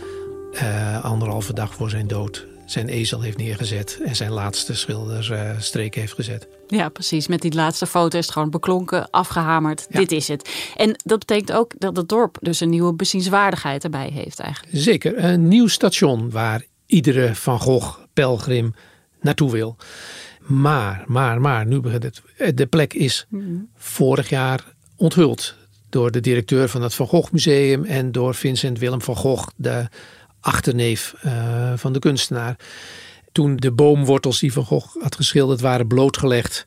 uh, 0.53 1.05
anderhalve 1.05 1.53
dag 1.53 1.75
voor 1.75 1.91
zijn 1.91 2.07
dood 2.07 2.47
zijn 2.71 2.89
ezel 2.89 3.21
heeft 3.21 3.37
neergezet 3.37 4.01
en 4.05 4.17
zijn 4.17 4.31
laatste 4.31 4.75
schilderstreek 4.75 5.95
heeft 5.95 6.13
gezet. 6.13 6.49
Ja, 6.67 6.89
precies. 6.89 7.27
Met 7.27 7.41
die 7.41 7.55
laatste 7.55 7.87
foto 7.87 8.19
is 8.19 8.25
het 8.25 8.33
gewoon 8.33 8.51
beklonken, 8.51 9.11
afgehamerd. 9.11 9.87
Dit 9.91 10.13
is 10.13 10.29
het. 10.29 10.73
En 10.77 10.97
dat 11.05 11.19
betekent 11.19 11.53
ook 11.53 11.73
dat 11.79 11.97
het 11.97 12.09
dorp 12.09 12.37
dus 12.41 12.61
een 12.61 12.71
nieuwe 12.71 12.95
bezienswaardigheid 12.95 13.85
erbij 13.85 14.11
heeft 14.13 14.39
eigenlijk. 14.39 14.77
Zeker. 14.77 15.25
Een 15.25 15.49
nieuw 15.49 15.67
station 15.67 16.31
waar 16.31 16.65
iedere 16.87 17.35
Van 17.35 17.61
Gogh 17.61 17.99
pelgrim 18.13 18.75
naartoe 19.21 19.51
wil. 19.51 19.77
Maar, 20.41 21.05
maar, 21.07 21.41
maar, 21.41 21.67
nu 21.67 21.81
begint 21.81 22.03
het. 22.03 22.23
De 22.57 22.67
plek 22.67 22.95
is 22.95 23.27
vorig 23.77 24.29
jaar 24.29 24.65
onthuld 24.97 25.55
door 25.89 26.11
de 26.11 26.21
directeur 26.21 26.69
van 26.69 26.83
het 26.83 26.95
Van 26.95 27.07
Gogh 27.07 27.33
Museum 27.33 27.85
en 27.85 28.13
door 28.13 28.35
Vincent 28.35 28.79
Willem 28.79 29.03
van 29.03 29.17
Gogh, 29.17 29.49
de 29.57 29.89
achterneef 30.41 31.15
uh, 31.25 31.73
van 31.77 31.93
de 31.93 31.99
kunstenaar. 31.99 32.57
Toen 33.33 33.57
de 33.57 33.73
boomwortels 33.73 34.39
die 34.39 34.53
Van 34.53 34.65
Gogh 34.65 35.03
had 35.03 35.17
geschilderd 35.17 35.61
waren 35.61 35.87
blootgelegd, 35.87 36.67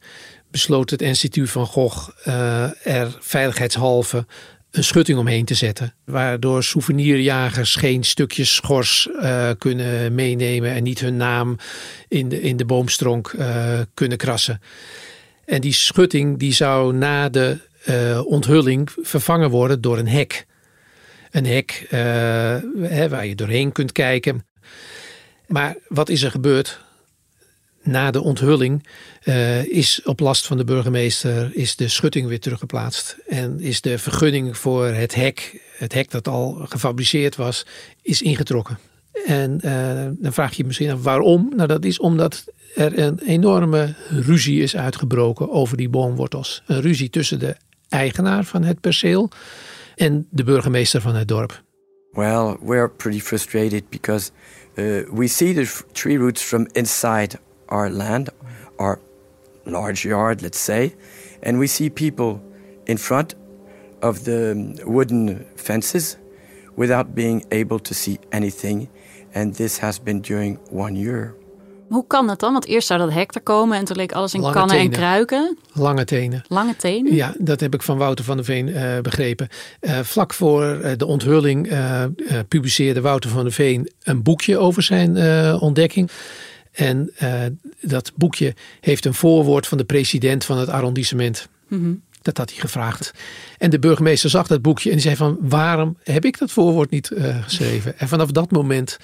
besloot 0.52 0.90
het 0.90 1.02
instituut 1.02 1.50
van 1.50 1.66
Gogh 1.66 2.10
uh, 2.28 2.88
er 2.88 3.18
veiligheidshalve 3.20 4.26
een 4.72 4.84
schutting 4.84 5.18
omheen 5.18 5.46
te 5.46 5.54
zetten. 5.54 5.94
Waardoor 6.06 6.64
souvenirjagers 6.64 7.76
geen 7.76 8.04
stukjes 8.04 8.56
schors 8.56 9.10
uh, 9.12 9.50
kunnen 9.58 10.16
meenemen 10.16 10.72
en 10.72 10.84
niet 10.84 11.00
hun 11.00 11.18
naam 11.18 11.58
in 12.08 12.30
de, 12.30 12.42
in 12.42 12.58
de 12.58 12.66
boomstronk 12.66 13.32
uh, 13.32 13.80
kunnen 13.94 14.18
krassen. 14.18 14.62
En 15.46 15.62
die 15.62 15.74
schutting 15.74 16.40
die 16.40 16.54
zou 16.54 16.94
na 16.94 17.30
de 17.30 17.58
uh, 17.90 18.26
onthulling 18.26 18.90
vervangen 19.02 19.50
worden 19.50 19.82
door 19.82 19.98
een 19.98 20.08
hek. 20.08 20.46
Een 21.32 21.46
hek 21.46 21.88
waar 23.10 23.26
je 23.26 23.36
doorheen 23.36 23.72
kunt 23.72 23.92
kijken. 23.92 24.46
Maar 25.48 25.76
wat 25.88 26.10
is 26.10 26.24
er 26.24 26.32
gebeurd? 26.32 26.80
Na 27.84 28.12
de 28.12 28.22
onthulling 28.22 28.88
uh, 29.24 29.66
is 29.66 30.02
op 30.04 30.20
last 30.20 30.48
van 30.48 30.58
de 30.58 30.64
burgemeester 30.64 31.56
is 31.56 31.76
de 31.76 31.88
schutting 31.88 32.28
weer 32.28 32.40
teruggeplaatst. 32.40 33.18
En 33.28 33.60
is 33.60 33.82
de 33.82 33.98
vergunning 33.98 34.58
voor 34.58 34.86
het 34.86 35.16
hek, 35.16 35.62
het 35.78 35.94
hek 35.94 36.12
dat 36.12 36.28
al 36.28 36.66
gefabriceerd 36.70 37.36
was, 37.36 37.66
is 38.02 38.22
ingetrokken. 38.22 38.78
En 39.26 39.60
uh, 39.66 40.08
dan 40.20 40.34
vraag 40.34 40.50
je 40.50 40.58
je 40.58 40.66
misschien 40.66 40.92
af 40.92 41.04
waarom. 41.04 41.52
Nou, 41.56 41.68
dat 41.68 41.86
is 41.86 42.00
omdat 42.00 42.46
er 42.76 43.00
een 43.00 43.20
enorme 43.26 43.96
ruzie 44.10 44.62
is 44.62 44.76
uitgebroken 44.76 45.52
over 45.52 45.78
die 45.78 45.90
boomwortels. 45.90 46.64
Een 46.68 46.82
ruzie 46.82 47.10
tussen 47.10 47.40
de 47.40 47.56
eigenaar 47.90 48.44
van 48.44 48.64
het 48.64 48.80
perceel 48.80 49.30
en 49.96 50.28
de 50.30 50.44
burgemeester 50.44 51.02
van 51.02 51.16
het 51.16 51.28
dorp. 51.28 51.64
Well, 52.12 52.58
we're 52.62 52.90
pretty 52.90 53.20
frustrated 53.20 53.90
because 53.90 54.32
uh, 54.76 55.10
we 55.14 55.28
see 55.28 55.54
the 55.54 55.84
tree 55.92 56.18
roots 56.18 56.42
from 56.42 56.68
inside 56.72 57.40
our 57.72 57.90
land, 57.90 58.30
our 58.76 59.00
large 59.64 60.08
yard, 60.08 60.42
let's 60.42 60.64
say, 60.64 60.94
and 61.44 61.58
we 61.58 61.68
see 61.68 61.90
people 61.90 62.40
in 62.84 62.98
front 62.98 63.36
of 64.00 64.24
the 64.24 64.74
wooden 64.86 65.46
fences 65.56 66.18
without 66.76 67.14
being 67.14 67.46
able 67.50 67.80
to 67.80 67.94
see 67.94 68.18
anything. 68.30 68.90
And 69.34 69.56
this 69.56 69.80
has 69.80 70.00
been 70.04 70.22
during 70.22 70.60
one 70.72 71.00
year. 71.00 71.34
Hoe 71.90 72.08
kan 72.08 72.28
dat 72.28 72.40
dan? 72.40 72.52
Want 72.52 72.66
eerst 72.66 72.88
zou 72.88 73.00
dat 73.00 73.12
hek 73.12 73.36
er 73.36 73.42
komen 73.42 73.78
en 73.78 73.86
toen 73.86 73.96
leek 73.96 74.12
alles 74.12 74.34
in 74.34 74.52
kannen 74.52 74.78
en 74.78 74.90
kruiken. 74.90 75.58
Lange 75.74 76.06
tenen. 76.06 76.44
Lange 76.48 76.76
tenen? 76.76 77.14
Ja, 77.14 77.34
dat 77.38 77.60
heb 77.60 77.74
ik 77.74 77.82
van 77.82 77.98
Wouter 77.98 78.26
van 78.26 78.36
der 78.36 78.46
Veen 78.46 78.68
uh, 78.68 79.00
begrepen. 79.00 79.48
Uh, 79.82 80.00
vlak 80.00 80.34
voor 80.34 80.64
uh, 80.64 80.92
de 80.98 81.06
onthulling 81.06 81.72
publiceerde 82.48 83.02
Wouter 83.02 83.30
van 83.30 83.44
der 83.44 83.54
Veen 83.54 83.92
een 84.04 84.24
boekje 84.24 84.58
over 84.58 84.84
zijn 84.84 85.18
ontdekking. 85.60 86.12
En 86.72 87.12
uh, 87.24 87.44
dat 87.82 88.12
boekje 88.16 88.56
heeft 88.80 89.06
een 89.06 89.14
voorwoord 89.14 89.68
van 89.68 89.78
de 89.78 89.84
president 89.84 90.46
van 90.46 90.58
het 90.58 90.70
arrondissement. 90.70 91.48
Mm 91.68 92.02
Dat 92.22 92.38
had 92.38 92.50
hij 92.50 92.60
gevraagd. 92.60 93.14
En 93.58 93.70
de 93.70 93.80
burgemeester 93.80 94.30
zag 94.30 94.48
dat 94.48 94.62
boekje 94.62 94.90
en 94.90 94.96
die 94.96 95.06
zei 95.06 95.16
van 95.16 95.38
waarom 95.40 95.98
heb 96.04 96.26
ik 96.26 96.38
dat 96.38 96.52
voorwoord 96.52 96.90
niet 96.90 97.10
uh, 97.10 97.44
geschreven? 97.44 98.00
En 98.00 98.08
vanaf 98.08 98.32
dat 98.32 98.52
moment 98.52 98.98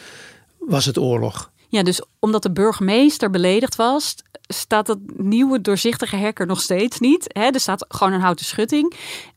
was 0.59 0.85
het 0.85 0.97
oorlog. 0.97 1.51
Ja, 1.69 1.83
dus 1.83 2.05
omdat 2.19 2.43
de 2.43 2.51
burgemeester 2.51 3.29
beledigd 3.29 3.75
was, 3.75 4.15
staat 4.47 4.85
dat 4.85 4.97
nieuwe 5.15 5.61
doorzichtige 5.61 6.15
hek 6.15 6.39
er 6.39 6.45
nog 6.45 6.61
steeds 6.61 6.99
niet. 6.99 7.25
Hè? 7.27 7.45
Er 7.49 7.59
staat 7.59 7.85
gewoon 7.87 8.13
een 8.13 8.21
houten 8.21 8.45
schutting. 8.45 8.93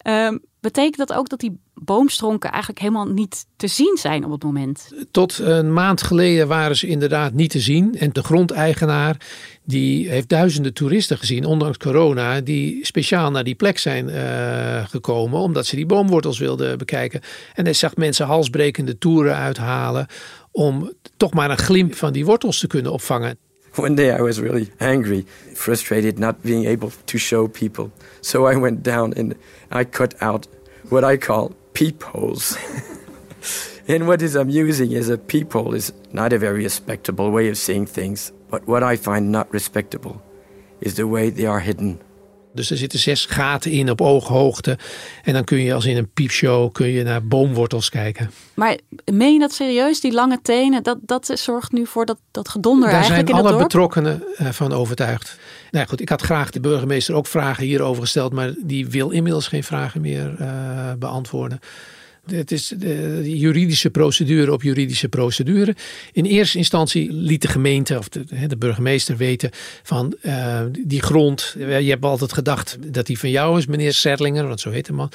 Uh, 0.06 0.30
betekent 0.60 0.96
dat 0.96 1.12
ook 1.12 1.28
dat 1.28 1.40
die 1.40 1.58
boomstronken 1.74 2.50
eigenlijk 2.50 2.80
helemaal 2.80 3.06
niet 3.06 3.46
te 3.56 3.66
zien 3.66 3.96
zijn 4.00 4.24
op 4.24 4.30
het 4.30 4.42
moment? 4.42 4.88
Tot 5.10 5.38
een 5.38 5.72
maand 5.72 6.02
geleden 6.02 6.48
waren 6.48 6.76
ze 6.76 6.86
inderdaad 6.86 7.32
niet 7.32 7.50
te 7.50 7.60
zien. 7.60 7.94
En 7.98 8.12
de 8.12 8.22
grondeigenaar 8.22 9.16
die 9.64 10.08
heeft 10.08 10.28
duizenden 10.28 10.74
toeristen 10.74 11.18
gezien, 11.18 11.44
ondanks 11.44 11.76
corona, 11.76 12.40
die 12.40 12.86
speciaal 12.86 13.30
naar 13.30 13.44
die 13.44 13.54
plek 13.54 13.78
zijn 13.78 14.08
uh, 14.08 14.88
gekomen 14.88 15.40
omdat 15.40 15.66
ze 15.66 15.76
die 15.76 15.86
boomwortels 15.86 16.38
wilden 16.38 16.78
bekijken. 16.78 17.20
En 17.54 17.64
hij 17.64 17.74
zag 17.74 17.96
mensen 17.96 18.26
halsbrekende 18.26 18.98
toeren 18.98 19.36
uithalen 19.36 20.06
om 20.50 20.92
toch 21.16 21.32
maar 21.32 21.50
een 21.50 21.58
glimp 21.58 21.94
van 21.94 22.12
die 22.12 22.24
wortels 22.24 22.58
te 22.58 22.66
kunnen 22.66 22.92
opvangen. 22.92 23.38
One 23.76 23.94
day 23.94 24.10
I 24.10 24.20
was 24.20 24.40
really 24.40 24.70
angry, 24.80 25.22
frustrated, 25.54 26.18
not 26.18 26.42
being 26.42 26.64
able 26.64 26.90
to 26.90 27.18
show 27.18 27.46
people. 27.46 27.92
So 28.20 28.46
I 28.46 28.56
went 28.56 28.82
down 28.82 29.14
and 29.16 29.36
I 29.70 29.84
cut 29.84 30.20
out 30.20 30.48
what 30.88 31.04
I 31.04 31.16
call 31.16 31.54
peepholes. 31.72 32.58
and 33.88 34.08
what 34.08 34.22
is 34.22 34.34
amusing 34.34 34.90
is 34.90 35.08
a 35.08 35.16
peephole 35.16 35.74
is 35.74 35.92
not 36.12 36.32
a 36.32 36.38
very 36.38 36.64
respectable 36.64 37.30
way 37.30 37.48
of 37.48 37.56
seeing 37.56 37.86
things. 37.86 38.32
But 38.50 38.66
what 38.66 38.82
I 38.82 38.96
find 38.96 39.30
not 39.30 39.52
respectable 39.52 40.20
is 40.80 40.96
the 40.96 41.06
way 41.06 41.30
they 41.30 41.46
are 41.46 41.60
hidden. 41.60 42.00
Dus 42.54 42.70
er 42.70 42.76
zitten 42.76 42.98
zes 42.98 43.26
gaten 43.26 43.70
in 43.70 43.90
op 43.90 44.00
ooghoogte. 44.00 44.78
En 45.22 45.32
dan 45.32 45.44
kun 45.44 45.58
je 45.58 45.74
als 45.74 45.84
in 45.84 45.96
een 45.96 46.12
piepshow 46.12 46.72
kun 46.72 46.86
je 46.86 47.02
naar 47.02 47.26
boomwortels 47.26 47.88
kijken. 47.88 48.30
Maar 48.54 48.78
meen 49.12 49.32
je 49.32 49.38
dat 49.38 49.52
serieus? 49.52 50.00
Die 50.00 50.12
lange 50.12 50.38
tenen, 50.42 50.82
dat, 50.82 50.98
dat 51.02 51.30
zorgt 51.34 51.72
nu 51.72 51.86
voor 51.86 52.06
dat, 52.06 52.18
dat 52.30 52.48
gedonder 52.48 52.88
Daar 52.88 52.98
eigenlijk 52.98 53.28
zijn 53.28 53.38
in 53.38 53.44
alle 53.44 53.60
het 53.60 53.70
dorp? 53.70 53.90
betrokkenen 53.92 54.36
eh, 54.36 54.48
van 54.52 54.72
overtuigd. 54.72 55.38
Nou 55.70 55.86
goed, 55.86 56.00
ik 56.00 56.08
had 56.08 56.22
graag 56.22 56.50
de 56.50 56.60
burgemeester 56.60 57.14
ook 57.14 57.26
vragen 57.26 57.64
hierover 57.64 58.02
gesteld. 58.02 58.32
Maar 58.32 58.54
die 58.64 58.88
wil 58.88 59.10
inmiddels 59.10 59.48
geen 59.48 59.64
vragen 59.64 60.00
meer 60.00 60.34
uh, 60.40 60.92
beantwoorden. 60.98 61.60
Het 62.26 62.50
is 62.50 62.72
de 62.76 63.38
juridische 63.38 63.90
procedure 63.90 64.52
op 64.52 64.62
juridische 64.62 65.08
procedure. 65.08 65.76
In 66.12 66.24
eerste 66.24 66.58
instantie 66.58 67.12
liet 67.12 67.42
de 67.42 67.48
gemeente 67.48 67.98
of 67.98 68.08
de, 68.08 68.46
de 68.46 68.56
burgemeester 68.56 69.16
weten 69.16 69.50
van 69.82 70.16
uh, 70.22 70.60
die 70.78 71.02
grond. 71.02 71.54
Je 71.58 71.64
hebt 71.64 72.04
altijd 72.04 72.32
gedacht 72.32 72.76
dat 72.92 73.06
die 73.06 73.18
van 73.18 73.30
jou 73.30 73.58
is, 73.58 73.66
meneer 73.66 73.92
Serlinger, 73.92 74.46
want 74.46 74.60
zo 74.60 74.70
heet 74.70 74.86
de 74.86 74.92
man. 74.92 75.12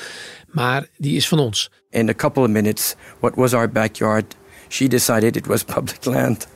Maar 0.52 0.88
die 0.98 1.16
is 1.16 1.28
van 1.28 1.40
ons. 1.40 1.72
In 1.90 2.10
a 2.10 2.14
couple 2.14 2.44
of 2.44 2.50
minutes, 2.50 2.96
what 3.20 3.36
was 3.36 3.54
our 3.54 3.70
backyard? 3.70 4.36
She 4.68 4.88
decided 4.88 5.36
it 5.36 5.46
was 5.46 5.64
public 5.64 6.06
land. 6.06 6.48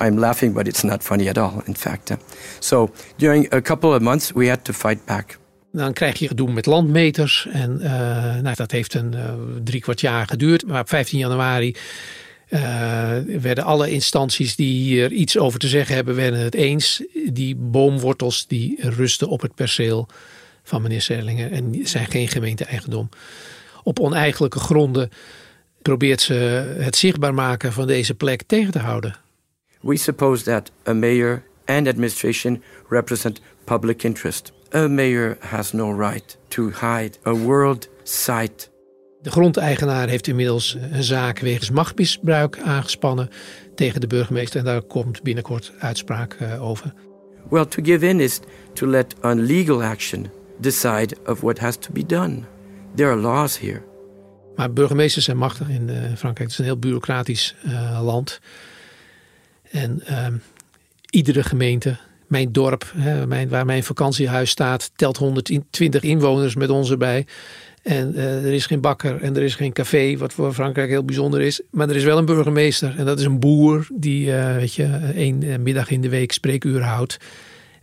I'm 0.00 0.18
laughing, 0.18 0.54
but 0.54 0.66
it's 0.66 0.82
not 0.82 1.02
funny 1.02 1.28
at 1.28 1.38
all, 1.38 1.62
in 1.64 1.76
fact. 1.76 2.10
So 2.58 2.90
during 3.16 3.52
a 3.52 3.60
couple 3.60 3.94
of 3.94 4.00
months, 4.00 4.32
we 4.32 4.48
had 4.48 4.64
to 4.64 4.72
fight 4.72 5.04
back. 5.04 5.38
Dan 5.74 5.92
krijg 5.92 6.18
je 6.18 6.28
gedoe 6.28 6.52
met 6.52 6.66
landmeters. 6.66 7.46
En 7.52 7.78
uh, 7.80 7.88
nou, 8.40 8.54
dat 8.54 8.70
heeft 8.70 8.94
een 8.94 9.12
uh, 9.14 9.32
drie 9.64 9.80
kwart 9.80 10.00
jaar 10.00 10.26
geduurd. 10.26 10.66
Maar 10.66 10.80
op 10.80 10.88
15 10.88 11.18
januari 11.18 11.76
uh, 12.48 12.60
werden 13.40 13.64
alle 13.64 13.90
instanties 13.90 14.56
die 14.56 14.82
hier 14.82 15.12
iets 15.12 15.38
over 15.38 15.58
te 15.58 15.68
zeggen 15.68 15.94
hebben, 15.94 16.14
werden 16.14 16.40
het 16.40 16.54
eens. 16.54 17.02
Die 17.32 17.56
boomwortels 17.56 18.46
die 18.46 18.76
rusten 18.80 19.28
op 19.28 19.40
het 19.40 19.54
perceel 19.54 20.08
van 20.62 20.82
meneer 20.82 21.02
Serlinger 21.02 21.52
en 21.52 21.80
zijn 21.82 22.06
geen 22.06 22.28
gemeente-eigendom. 22.28 23.08
Op 23.82 24.00
oneigenlijke 24.00 24.58
gronden 24.58 25.10
probeert 25.82 26.20
ze 26.20 26.34
het 26.78 26.96
zichtbaar 26.96 27.34
maken 27.34 27.72
van 27.72 27.86
deze 27.86 28.14
plek 28.14 28.42
tegen 28.46 28.72
te 28.72 28.78
houden. 28.78 29.16
We 29.80 29.96
suppose 29.96 30.44
that 30.44 30.70
a 30.88 30.92
mayor 30.92 31.42
and 31.64 31.88
administration 31.88 32.62
represent 32.88 33.40
public 33.64 34.02
interest. 34.02 34.52
A 34.74 34.88
mayor 34.88 35.36
has 35.40 35.72
no 35.72 35.92
right 35.92 36.38
to 36.48 36.70
hide 36.70 37.18
a 37.26 37.34
world 37.34 37.88
site. 38.02 38.68
De 39.22 39.30
grondeigenaar 39.30 40.08
heeft 40.08 40.26
inmiddels 40.26 40.76
een 40.90 41.02
zaak 41.02 41.38
wegens 41.38 41.70
machtsmisbruik 41.70 42.58
aangespannen 42.58 43.30
tegen 43.74 44.00
de 44.00 44.06
burgemeester 44.06 44.58
en 44.58 44.64
daar 44.64 44.82
komt 44.82 45.22
binnenkort 45.22 45.72
uitspraak 45.78 46.36
uh, 46.42 46.64
over. 46.64 46.94
Well, 47.50 47.64
to 47.64 47.82
give 47.82 48.06
in 48.06 48.20
is 48.20 48.40
to 48.72 48.86
let 48.86 49.14
on 49.22 49.40
legal 49.46 49.82
action 49.82 50.30
decide 50.58 51.16
of 51.26 51.40
what 51.40 51.58
has 51.58 51.76
to 51.76 51.92
be 51.92 52.06
done. 52.06 52.38
There 52.94 53.10
are 53.10 53.20
laws 53.20 53.58
here. 53.58 53.82
Maar 54.56 54.72
burgemeesters 54.72 55.24
zijn 55.24 55.36
machtig 55.36 55.68
in 55.68 55.88
uh, 55.88 55.96
Frankrijk. 55.96 56.38
Het 56.38 56.50
is 56.50 56.58
een 56.58 56.64
heel 56.64 56.78
bureaucratisch 56.78 57.54
uh, 57.66 58.00
land. 58.02 58.40
En 59.70 60.02
iedere 61.10 61.42
gemeente 61.42 61.96
mijn 62.34 62.52
dorp, 62.52 62.92
hè, 62.96 63.26
mijn, 63.26 63.48
waar 63.48 63.66
mijn 63.66 63.84
vakantiehuis 63.84 64.50
staat, 64.50 64.90
telt 64.96 65.16
120 65.16 66.02
inwoners 66.02 66.54
met 66.54 66.70
ons 66.70 66.90
erbij. 66.90 67.26
En 67.82 68.12
uh, 68.14 68.44
er 68.44 68.52
is 68.52 68.66
geen 68.66 68.80
bakker 68.80 69.22
en 69.22 69.36
er 69.36 69.42
is 69.42 69.54
geen 69.54 69.72
café, 69.72 70.16
wat 70.16 70.32
voor 70.32 70.52
Frankrijk 70.52 70.88
heel 70.88 71.04
bijzonder 71.04 71.40
is. 71.40 71.60
Maar 71.70 71.88
er 71.88 71.96
is 71.96 72.04
wel 72.04 72.18
een 72.18 72.24
burgemeester 72.24 72.94
en 72.98 73.04
dat 73.04 73.18
is 73.18 73.24
een 73.24 73.40
boer 73.40 73.86
die, 73.92 74.26
uh, 74.26 74.54
weet 74.56 74.74
je, 74.74 74.84
één 75.14 75.62
middag 75.62 75.90
in 75.90 76.00
de 76.00 76.08
week 76.08 76.32
spreekuur 76.32 76.82
houdt. 76.82 77.16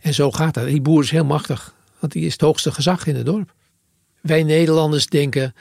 En 0.00 0.14
zo 0.14 0.30
gaat 0.30 0.54
dat. 0.54 0.66
Die 0.66 0.80
boer 0.80 1.02
is 1.02 1.10
heel 1.10 1.24
machtig, 1.24 1.74
want 1.98 2.12
die 2.12 2.24
is 2.24 2.32
het 2.32 2.40
hoogste 2.40 2.72
gezag 2.72 3.06
in 3.06 3.16
het 3.16 3.26
dorp. 3.26 3.54
Wij 4.20 4.42
Nederlanders 4.42 5.06
denken, 5.06 5.54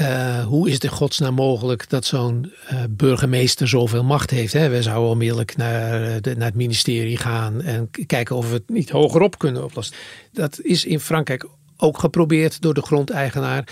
uh, 0.00 0.44
hoe 0.44 0.68
is 0.68 0.74
het 0.74 0.84
in 0.84 0.90
godsnaam 0.90 1.34
mogelijk 1.34 1.90
dat 1.90 2.04
zo'n 2.04 2.52
uh, 2.72 2.82
burgemeester 2.90 3.68
zoveel 3.68 4.04
macht 4.04 4.30
heeft? 4.30 4.52
Hè? 4.52 4.68
We 4.68 4.82
zouden 4.82 5.10
onmiddellijk 5.10 5.56
naar, 5.56 6.20
de, 6.20 6.36
naar 6.36 6.46
het 6.46 6.54
ministerie 6.54 7.16
gaan 7.16 7.62
en 7.62 7.90
kijken 8.06 8.36
of 8.36 8.48
we 8.48 8.54
het 8.54 8.68
niet 8.68 8.90
hogerop 8.90 9.38
kunnen 9.38 9.64
oplossen. 9.64 9.96
Dat 10.32 10.60
is 10.62 10.84
in 10.84 11.00
Frankrijk 11.00 11.48
ook 11.76 11.98
geprobeerd 11.98 12.60
door 12.62 12.74
de 12.74 12.82
grondeigenaar. 12.82 13.68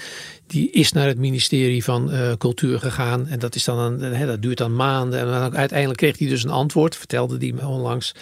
Die 0.47 0.71
is 0.71 0.93
naar 0.93 1.07
het 1.07 1.19
ministerie 1.19 1.85
van 1.85 2.13
uh, 2.13 2.33
Cultuur 2.39 2.79
gegaan. 2.79 3.27
En 3.27 3.39
dat, 3.39 3.55
is 3.55 3.65
dan 3.65 3.79
een, 3.79 4.27
dat 4.27 4.43
duurt 4.43 4.59
dan 4.59 4.77
maanden. 4.77 5.21
En 5.21 5.27
dan 5.27 5.57
uiteindelijk 5.57 5.99
kreeg 5.99 6.19
hij 6.19 6.29
dus 6.29 6.45
een 6.45 6.51
antwoord, 6.51 6.97
vertelde 6.97 7.37
hij 7.39 7.53
me 7.53 7.67
onlangs. 7.67 8.15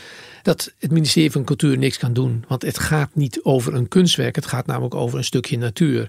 Dat 0.43 0.73
het 0.79 0.91
ministerie 0.91 1.31
van 1.31 1.45
Cultuur 1.45 1.79
niks 1.79 1.99
kan 1.99 2.13
doen. 2.13 2.45
Want 2.49 2.63
het 2.63 2.79
gaat 2.79 3.11
niet 3.15 3.41
over 3.43 3.75
een 3.75 3.89
kunstwerk. 3.89 4.35
Het 4.35 4.47
gaat 4.47 4.67
namelijk 4.67 4.95
over 4.95 5.19
een 5.19 5.25
stukje 5.25 5.59
natuur. 5.59 6.09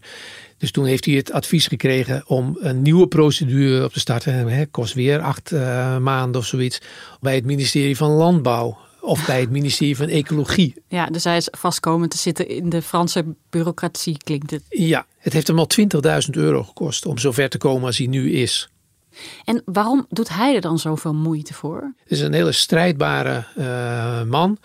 Dus 0.57 0.71
toen 0.71 0.85
heeft 0.85 1.05
hij 1.05 1.15
het 1.15 1.31
advies 1.31 1.67
gekregen 1.67 2.23
om 2.27 2.57
een 2.59 2.81
nieuwe 2.81 3.07
procedure 3.07 3.83
op 3.83 3.93
te 3.93 3.99
starten. 3.99 4.47
Hè, 4.47 4.65
kost 4.65 4.93
weer 4.93 5.19
acht 5.19 5.51
uh, 5.51 5.97
maanden 5.97 6.41
of 6.41 6.47
zoiets. 6.47 6.81
Bij 7.21 7.35
het 7.35 7.45
ministerie 7.45 7.97
van 7.97 8.09
Landbouw 8.09 8.77
of 9.03 9.25
bij 9.25 9.39
het 9.39 9.49
ministerie 9.49 9.95
van 9.95 10.07
Ecologie. 10.07 10.73
Ja, 10.87 11.05
dus 11.05 11.23
hij 11.23 11.37
is 11.37 11.47
vastkomen 11.51 12.09
te 12.09 12.17
zitten 12.17 12.47
in 12.47 12.69
de 12.69 12.81
Franse 12.81 13.25
bureaucratie, 13.49 14.17
klinkt 14.17 14.51
het. 14.51 14.63
Ja, 14.69 15.05
het 15.17 15.33
heeft 15.33 15.47
hem 15.47 15.59
al 15.59 15.67
20.000 16.25 16.29
euro 16.31 16.63
gekost 16.63 17.05
om 17.05 17.17
zover 17.17 17.49
te 17.49 17.57
komen 17.57 17.85
als 17.85 17.97
hij 17.97 18.07
nu 18.07 18.31
is. 18.31 18.69
En 19.43 19.61
waarom 19.65 20.05
doet 20.09 20.29
hij 20.29 20.55
er 20.55 20.61
dan 20.61 20.79
zoveel 20.79 21.13
moeite 21.13 21.53
voor? 21.53 21.93
Het 22.03 22.11
is 22.11 22.21
een 22.21 22.33
hele 22.33 22.51
strijdbare 22.51 23.43
uh, 23.57 24.23
man 24.23 24.57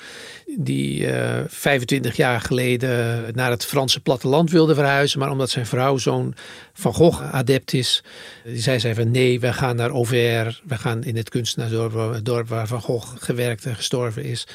die 0.57 1.01
uh, 1.01 1.39
eh, 1.39 1.45
25 1.49 2.17
jaar 2.17 2.41
geleden 2.41 3.25
naar 3.35 3.51
het 3.51 3.65
Franse 3.65 4.01
platteland 4.01 4.51
wilde 4.51 4.75
verhuizen. 4.75 5.19
Maar 5.19 5.31
omdat 5.31 5.51
zijn 5.51 5.67
vrouw 5.67 5.97
zo'n 5.97 6.35
Van 6.73 6.95
Gogh-adept 6.95 7.73
is, 7.73 8.05
die 8.45 8.63
zei 8.63 8.81
zij 8.81 8.95
van 8.95 9.11
nee, 9.11 9.41
we 9.41 9.53
gaan 9.53 9.77
naar 9.77 9.91
Auvers. 9.91 10.63
We 10.65 10.79
gaan 10.79 11.05
in 11.05 11.17
het 11.17 11.29
kunstenaarsdorp 11.29 12.25
dorp 12.25 12.49
waar 12.49 12.67
Van 12.67 12.81
Gogh 12.81 13.15
gewerkt 13.19 13.65
en 13.65 13.77
gestorven 13.77 14.25
is. 14.25 14.47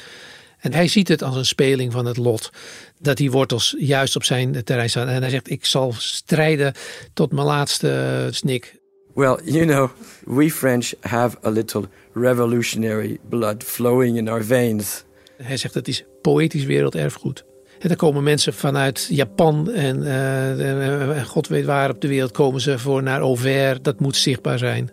En 0.58 0.72
hij 0.72 0.88
ziet 0.88 1.08
het 1.08 1.22
als 1.22 1.36
een 1.36 1.46
speling 1.46 1.92
van 1.92 2.06
het 2.06 2.16
lot. 2.16 2.50
Dat 2.98 3.16
die 3.16 3.30
wortels 3.30 3.74
juist 3.78 4.16
op 4.16 4.24
zijn 4.24 4.64
terrein 4.64 4.90
staan. 4.90 5.08
En 5.08 5.20
hij 5.20 5.30
zegt, 5.30 5.50
ik 5.50 5.64
zal 5.64 5.94
strijden 5.98 6.74
tot 7.12 7.32
mijn 7.32 7.46
laatste 7.46 8.28
snik. 8.30 8.82
Well, 9.14 9.38
you 9.44 9.64
know, 9.64 9.90
we 10.24 10.50
French 10.50 10.94
have 11.00 11.36
a 11.44 11.50
little 11.50 11.84
revolutionary 12.12 13.18
blood 13.28 13.62
flowing 13.62 14.16
in 14.16 14.28
our 14.28 14.44
veins. 14.44 15.04
Hij 15.36 15.56
zegt 15.56 15.74
dat 15.74 15.88
is 15.88 16.04
poëtisch 16.22 16.64
werelderfgoed. 16.64 17.44
En 17.78 17.88
dan 17.88 17.96
komen 17.96 18.22
mensen 18.22 18.54
vanuit 18.54 19.06
Japan 19.10 19.70
en 19.70 20.02
uh, 20.02 21.24
god 21.24 21.48
weet 21.48 21.64
waar 21.64 21.90
op 21.90 22.00
de 22.00 22.08
wereld 22.08 22.30
komen 22.30 22.60
ze 22.60 22.78
voor 22.78 23.02
naar 23.02 23.20
Auvers. 23.20 23.78
Dat 23.82 24.00
moet 24.00 24.16
zichtbaar 24.16 24.58
zijn. 24.58 24.90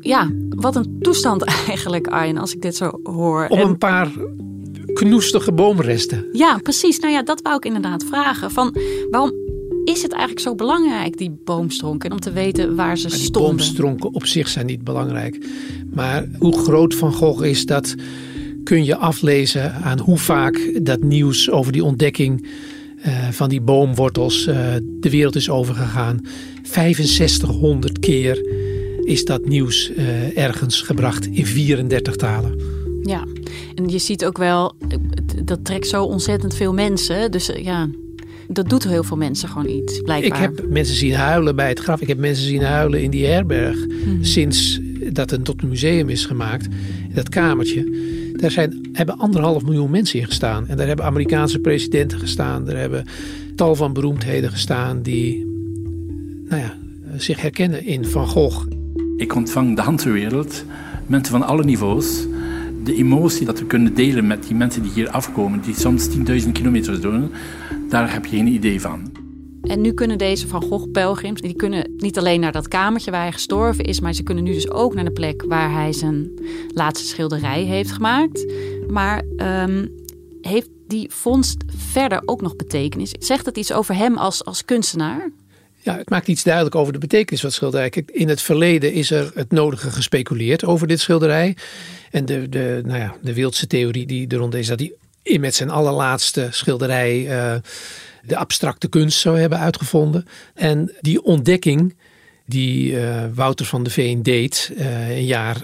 Ja, 0.00 0.30
wat 0.48 0.76
een 0.76 0.98
toestand 1.00 1.44
eigenlijk, 1.68 2.06
Arjen, 2.06 2.38
als 2.38 2.54
ik 2.54 2.62
dit 2.62 2.76
zo 2.76 3.00
hoor. 3.02 3.46
Om 3.48 3.60
een 3.60 3.78
paar 3.78 4.08
knoestige 5.04 5.52
boomresten. 5.52 6.26
Ja, 6.32 6.58
precies. 6.58 6.98
Nou 6.98 7.12
ja, 7.12 7.22
dat 7.22 7.42
wou 7.42 7.56
ik 7.56 7.64
inderdaad 7.64 8.04
vragen. 8.04 8.50
Van 8.50 8.76
waarom 9.10 9.32
is 9.84 10.02
het 10.02 10.10
eigenlijk 10.12 10.40
zo 10.40 10.54
belangrijk, 10.54 11.18
die 11.18 11.40
boomstronken, 11.44 12.12
om 12.12 12.20
te 12.20 12.32
weten 12.32 12.76
waar 12.76 12.98
ze 12.98 13.08
stonden? 13.08 13.32
Die 13.32 13.40
boomstronken 13.40 14.14
op 14.14 14.26
zich 14.26 14.48
zijn 14.48 14.66
niet 14.66 14.84
belangrijk. 14.84 15.46
Maar 15.92 16.28
hoe 16.38 16.58
groot 16.58 16.94
Van 16.94 17.12
Gogh 17.12 17.44
is, 17.44 17.66
dat 17.66 17.94
kun 18.64 18.84
je 18.84 18.96
aflezen 18.96 19.74
aan 19.74 19.98
hoe 19.98 20.18
vaak 20.18 20.80
dat 20.82 21.02
nieuws 21.02 21.50
over 21.50 21.72
die 21.72 21.84
ontdekking 21.84 22.46
uh, 23.06 23.28
van 23.28 23.48
die 23.48 23.60
boomwortels 23.60 24.46
uh, 24.46 24.54
de 25.00 25.10
wereld 25.10 25.36
is 25.36 25.50
overgegaan. 25.50 26.20
6500 26.62 27.98
keer 27.98 28.44
is 29.02 29.24
dat 29.24 29.46
nieuws 29.46 29.90
uh, 29.90 30.38
ergens 30.38 30.82
gebracht 30.82 31.26
in 31.26 31.46
34 31.46 32.16
talen. 32.16 32.69
Ja, 33.02 33.24
en 33.74 33.88
je 33.88 33.98
ziet 33.98 34.24
ook 34.24 34.38
wel, 34.38 34.74
dat 35.44 35.64
trekt 35.64 35.86
zo 35.86 36.04
ontzettend 36.04 36.54
veel 36.54 36.72
mensen. 36.72 37.30
Dus 37.30 37.50
ja, 37.56 37.88
dat 38.48 38.68
doet 38.68 38.84
heel 38.84 39.02
veel 39.02 39.16
mensen 39.16 39.48
gewoon 39.48 39.68
iets, 39.68 40.00
blijkbaar. 40.00 40.42
Ik 40.42 40.56
heb 40.56 40.68
mensen 40.70 40.96
zien 40.96 41.14
huilen 41.14 41.56
bij 41.56 41.68
het 41.68 41.78
graf. 41.78 42.00
Ik 42.00 42.08
heb 42.08 42.18
mensen 42.18 42.44
zien 42.44 42.62
huilen 42.62 43.02
in 43.02 43.10
die 43.10 43.26
herberg. 43.26 43.86
Mhm. 43.86 44.24
Sinds 44.24 44.80
dat 45.12 45.30
het 45.30 45.44
tot 45.44 45.62
een 45.62 45.68
museum 45.68 46.08
is 46.08 46.24
gemaakt. 46.24 46.68
Dat 47.14 47.28
kamertje. 47.28 48.08
Daar 48.32 48.50
zijn, 48.50 48.88
hebben 48.92 49.18
anderhalf 49.18 49.64
miljoen 49.64 49.90
mensen 49.90 50.18
in 50.18 50.26
gestaan. 50.26 50.68
En 50.68 50.76
daar 50.76 50.86
hebben 50.86 51.04
Amerikaanse 51.04 51.58
presidenten 51.58 52.18
gestaan. 52.18 52.64
Daar 52.64 52.76
hebben 52.76 53.04
tal 53.54 53.74
van 53.74 53.92
beroemdheden 53.92 54.50
gestaan 54.50 55.02
die 55.02 55.46
nou 56.48 56.62
ja, 56.62 56.76
zich 57.16 57.40
herkennen 57.40 57.84
in 57.84 58.04
Van 58.04 58.26
Gogh. 58.26 58.66
Ik 59.16 59.34
ontvang 59.34 59.76
de 59.76 59.82
handwereld, 59.82 60.64
mensen 61.06 61.32
van 61.32 61.42
alle 61.42 61.64
niveaus 61.64 62.26
de 62.84 62.94
emotie 62.94 63.46
dat 63.46 63.58
we 63.58 63.66
kunnen 63.66 63.94
delen 63.94 64.26
met 64.26 64.46
die 64.46 64.54
mensen 64.54 64.82
die 64.82 64.92
hier 64.92 65.10
afkomen, 65.10 65.60
die 65.60 65.74
soms 65.74 66.08
10.000 66.08 66.52
kilometer 66.52 67.00
doen, 67.00 67.30
daar 67.88 68.12
heb 68.12 68.26
je 68.26 68.36
geen 68.36 68.46
idee 68.46 68.80
van. 68.80 69.12
En 69.62 69.80
nu 69.80 69.92
kunnen 69.92 70.18
deze 70.18 70.48
Van 70.48 70.62
Gogh-pelgrims, 70.62 71.40
die 71.40 71.54
kunnen 71.54 71.92
niet 71.96 72.18
alleen 72.18 72.40
naar 72.40 72.52
dat 72.52 72.68
kamertje 72.68 73.10
waar 73.10 73.20
hij 73.20 73.32
gestorven 73.32 73.84
is, 73.84 74.00
maar 74.00 74.12
ze 74.12 74.22
kunnen 74.22 74.44
nu 74.44 74.52
dus 74.52 74.70
ook 74.70 74.94
naar 74.94 75.04
de 75.04 75.12
plek 75.12 75.44
waar 75.48 75.72
hij 75.72 75.92
zijn 75.92 76.30
laatste 76.74 77.06
schilderij 77.06 77.62
heeft 77.62 77.92
gemaakt. 77.92 78.52
Maar 78.88 79.22
um, 79.36 79.88
heeft 80.40 80.68
die 80.86 81.10
vondst 81.10 81.64
verder 81.76 82.22
ook 82.24 82.40
nog 82.40 82.56
betekenis? 82.56 83.14
Zegt 83.18 83.46
het 83.46 83.56
iets 83.56 83.72
over 83.72 83.94
hem 83.94 84.16
als, 84.16 84.44
als 84.44 84.64
kunstenaar? 84.64 85.30
Ja, 85.82 85.96
het 85.96 86.10
maakt 86.10 86.28
iets 86.28 86.42
duidelijk 86.42 86.74
over 86.74 86.92
de 86.92 86.98
betekenis 86.98 87.40
van 87.40 87.48
het 87.48 87.58
schilderij. 87.58 87.92
in 88.06 88.28
het 88.28 88.42
verleden 88.42 88.92
is 88.92 89.10
er 89.10 89.30
het 89.34 89.50
nodige 89.50 89.90
gespeculeerd 89.90 90.64
over 90.64 90.86
dit 90.86 91.00
schilderij. 91.00 91.56
En 92.10 92.24
de, 92.24 92.48
de, 92.48 92.80
nou 92.84 92.98
ja, 92.98 93.16
de 93.22 93.34
wildste 93.34 93.66
theorie 93.66 94.06
die 94.06 94.28
er 94.28 94.36
rond 94.36 94.54
is 94.54 94.66
dat 94.66 94.82
hij 95.22 95.38
met 95.38 95.54
zijn 95.54 95.70
allerlaatste 95.70 96.48
schilderij 96.50 97.20
uh, 97.20 97.54
de 98.22 98.36
abstracte 98.36 98.88
kunst 98.88 99.18
zou 99.18 99.38
hebben 99.38 99.58
uitgevonden. 99.58 100.26
En 100.54 100.92
die 101.00 101.22
ontdekking 101.22 101.96
die 102.46 102.92
uh, 102.92 103.24
Wouter 103.34 103.66
van 103.66 103.82
de 103.82 103.90
Veen 103.90 104.22
deed 104.22 104.72
uh, 104.76 105.16
een 105.16 105.24
jaar 105.24 105.56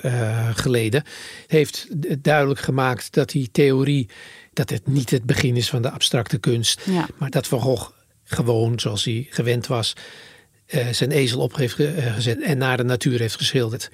geleden, 0.55 1.05
heeft 1.47 1.87
duidelijk 2.23 2.61
gemaakt 2.61 3.13
dat 3.13 3.31
die 3.31 3.49
theorie 3.53 4.09
dat 4.53 4.71
het 4.71 4.87
niet 4.87 5.11
het 5.11 5.25
begin 5.25 5.57
is 5.57 5.69
van 5.69 5.83
de 5.83 5.91
abstracte 5.91 6.39
kunst, 6.39 6.81
ja. 6.85 7.07
maar 7.17 7.31
dat 7.31 7.47
Van 7.47 7.61
Gogh 7.61 7.96
gewoon 8.27 8.81
zoals 8.81 9.05
hij 9.05 9.27
gewend 9.31 9.67
was, 9.67 9.93
uh, 10.75 10.87
zijn 10.89 11.11
ezel 11.11 11.41
op 11.41 11.57
heeft 11.57 11.75
gezet 12.15 12.43
en 12.43 12.59
naar 12.59 12.77
de 12.77 12.83
natuur 12.83 13.19
heeft 13.19 13.37
geschilderd. 13.37 13.91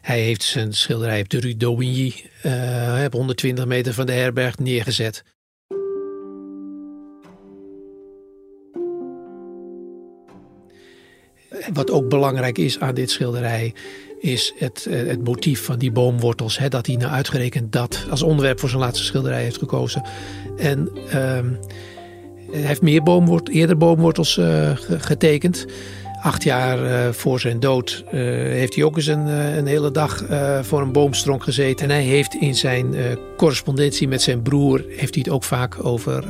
Hij 0.00 0.20
heeft 0.20 0.42
zijn 0.42 0.72
schilderij 0.72 1.20
op 1.20 1.28
de 1.28 1.40
Rue 1.40 1.56
d'Aubigny 1.56 2.14
uh, 2.46 3.02
op 3.04 3.12
120 3.12 3.66
meter 3.66 3.94
van 3.94 4.06
de 4.06 4.12
herberg 4.12 4.58
neergezet. 4.58 5.24
Wat 11.72 11.90
ook 11.90 12.08
belangrijk 12.08 12.58
is 12.58 12.80
aan 12.80 12.94
dit 12.94 13.10
schilderij, 13.10 13.74
is 14.22 14.52
het, 14.56 14.86
eh, 14.86 15.06
het 15.06 15.24
motief 15.24 15.64
van 15.64 15.78
die 15.78 15.92
boomwortels. 15.92 16.58
Hè, 16.58 16.68
dat 16.68 16.86
hij 16.86 16.96
nou 16.96 17.12
uitgerekend 17.12 17.72
dat 17.72 18.06
als 18.10 18.22
onderwerp 18.22 18.60
voor 18.60 18.68
zijn 18.68 18.80
laatste 18.80 19.04
schilderij 19.04 19.42
heeft 19.42 19.58
gekozen. 19.58 20.02
En 20.56 20.90
uh, 21.14 21.38
hij 22.52 22.60
heeft 22.60 22.82
meer 22.82 23.02
boomwort, 23.02 23.48
eerder 23.48 23.76
boomwortels 23.76 24.36
uh, 24.36 24.70
getekend. 24.98 25.66
Acht 26.22 26.42
jaar 26.42 26.84
uh, 26.84 27.12
voor 27.12 27.40
zijn 27.40 27.60
dood 27.60 28.04
uh, 28.06 28.12
heeft 28.32 28.74
hij 28.74 28.84
ook 28.84 28.96
eens 28.96 29.06
een, 29.06 29.26
een 29.26 29.66
hele 29.66 29.90
dag 29.90 30.24
voor 30.62 30.80
een 30.80 30.92
boomstronk 30.92 31.42
gezeten. 31.42 31.90
En 31.90 31.94
hij 31.94 32.04
heeft 32.04 32.34
in 32.34 32.54
zijn 32.54 32.94
correspondentie 33.36 34.08
met 34.08 34.22
zijn 34.22 34.42
broer 34.42 34.84
heeft 34.88 35.14
hij 35.14 35.24
het 35.24 35.32
ook 35.32 35.44
vaak 35.44 35.84
over 35.84 36.24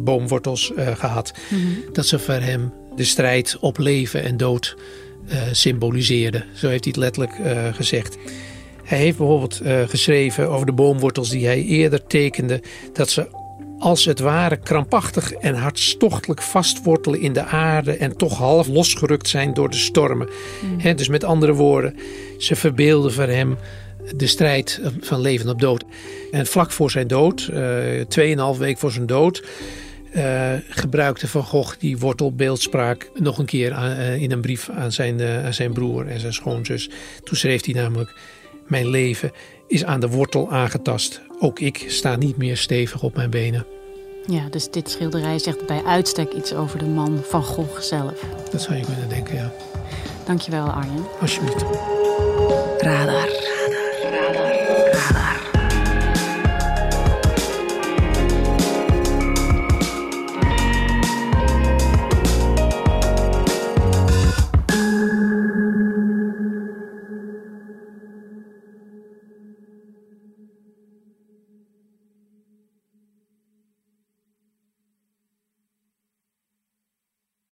boomwortels 0.00 0.72
gehad. 0.76 1.32
Mm 1.48 1.60
-hmm. 1.60 1.76
Dat 1.92 2.06
ze 2.06 2.18
voor 2.18 2.34
hem 2.34 2.72
de 2.96 3.04
strijd 3.04 3.56
op 3.60 3.78
leven 3.78 4.22
en 4.22 4.36
dood 4.36 4.76
symboliseerden. 5.52 6.44
Zo 6.54 6.68
heeft 6.68 6.84
hij 6.84 6.92
het 6.96 7.02
letterlijk 7.02 7.32
gezegd. 7.76 8.18
Hij 8.84 8.98
heeft 8.98 9.18
bijvoorbeeld 9.18 9.60
geschreven 9.86 10.48
over 10.48 10.66
de 10.66 10.72
boomwortels 10.72 11.30
die 11.30 11.46
hij 11.46 11.62
eerder 11.62 12.06
tekende, 12.06 12.62
dat 12.92 13.10
ze 13.10 13.26
als 13.80 14.04
het 14.04 14.18
ware 14.18 14.56
krampachtig 14.56 15.32
en 15.32 15.54
hartstochtelijk 15.54 16.42
vastwortelen 16.42 17.20
in 17.20 17.32
de 17.32 17.44
aarde 17.44 17.96
en 17.96 18.16
toch 18.16 18.38
half 18.38 18.68
losgerukt 18.68 19.28
zijn 19.28 19.54
door 19.54 19.70
de 19.70 19.76
stormen. 19.76 20.28
Mm. 20.82 20.96
dus 20.96 21.08
met 21.08 21.24
andere 21.24 21.52
woorden, 21.52 21.96
ze 22.38 22.56
verbeelden 22.56 23.12
voor 23.12 23.24
hem 23.24 23.56
de 24.16 24.26
strijd 24.26 24.80
van 25.00 25.20
leven 25.20 25.48
op 25.48 25.60
dood. 25.60 25.84
En 26.30 26.46
vlak 26.46 26.70
voor 26.70 26.90
zijn 26.90 27.06
dood, 27.06 27.50
uh, 27.52 28.56
week 28.58 28.78
voor 28.78 28.92
zijn 28.92 29.06
dood, 29.06 29.44
uh, 30.16 30.52
gebruikte 30.68 31.28
Van 31.28 31.42
Gogh 31.42 31.78
die 31.78 31.98
wortelbeeldspraak 31.98 33.10
nog 33.14 33.38
een 33.38 33.44
keer 33.44 33.72
aan, 33.72 33.90
uh, 33.90 34.22
in 34.22 34.32
een 34.32 34.40
brief 34.40 34.70
aan 34.70 34.92
zijn, 34.92 35.22
aan 35.22 35.54
zijn 35.54 35.72
broer 35.72 36.06
en 36.06 36.20
zijn 36.20 36.32
schoonzus. 36.32 36.90
Toen 37.24 37.36
schreef 37.36 37.64
hij 37.64 37.74
namelijk: 37.74 38.14
Mijn 38.66 38.88
leven 38.88 39.30
is 39.68 39.84
aan 39.84 40.00
de 40.00 40.08
wortel 40.08 40.50
aangetast. 40.50 41.29
Ook 41.42 41.60
ik 41.60 41.84
sta 41.88 42.16
niet 42.16 42.36
meer 42.36 42.56
stevig 42.56 43.02
op 43.02 43.14
mijn 43.14 43.30
benen. 43.30 43.66
Ja, 44.26 44.48
dus 44.50 44.70
dit 44.70 44.90
schilderij 44.90 45.38
zegt 45.38 45.66
bij 45.66 45.84
uitstek 45.84 46.32
iets 46.32 46.54
over 46.54 46.78
de 46.78 46.84
man 46.84 47.20
van 47.22 47.42
Gogh 47.42 47.80
zelf. 47.80 48.24
Dat 48.50 48.62
zou 48.62 48.76
je 48.76 48.84
kunnen 48.84 49.08
denken, 49.08 49.34
ja. 49.34 49.52
Dankjewel, 50.26 50.66
Arjen. 50.66 51.04
Alsjeblieft. 51.20 51.64
Radar. 52.78 53.39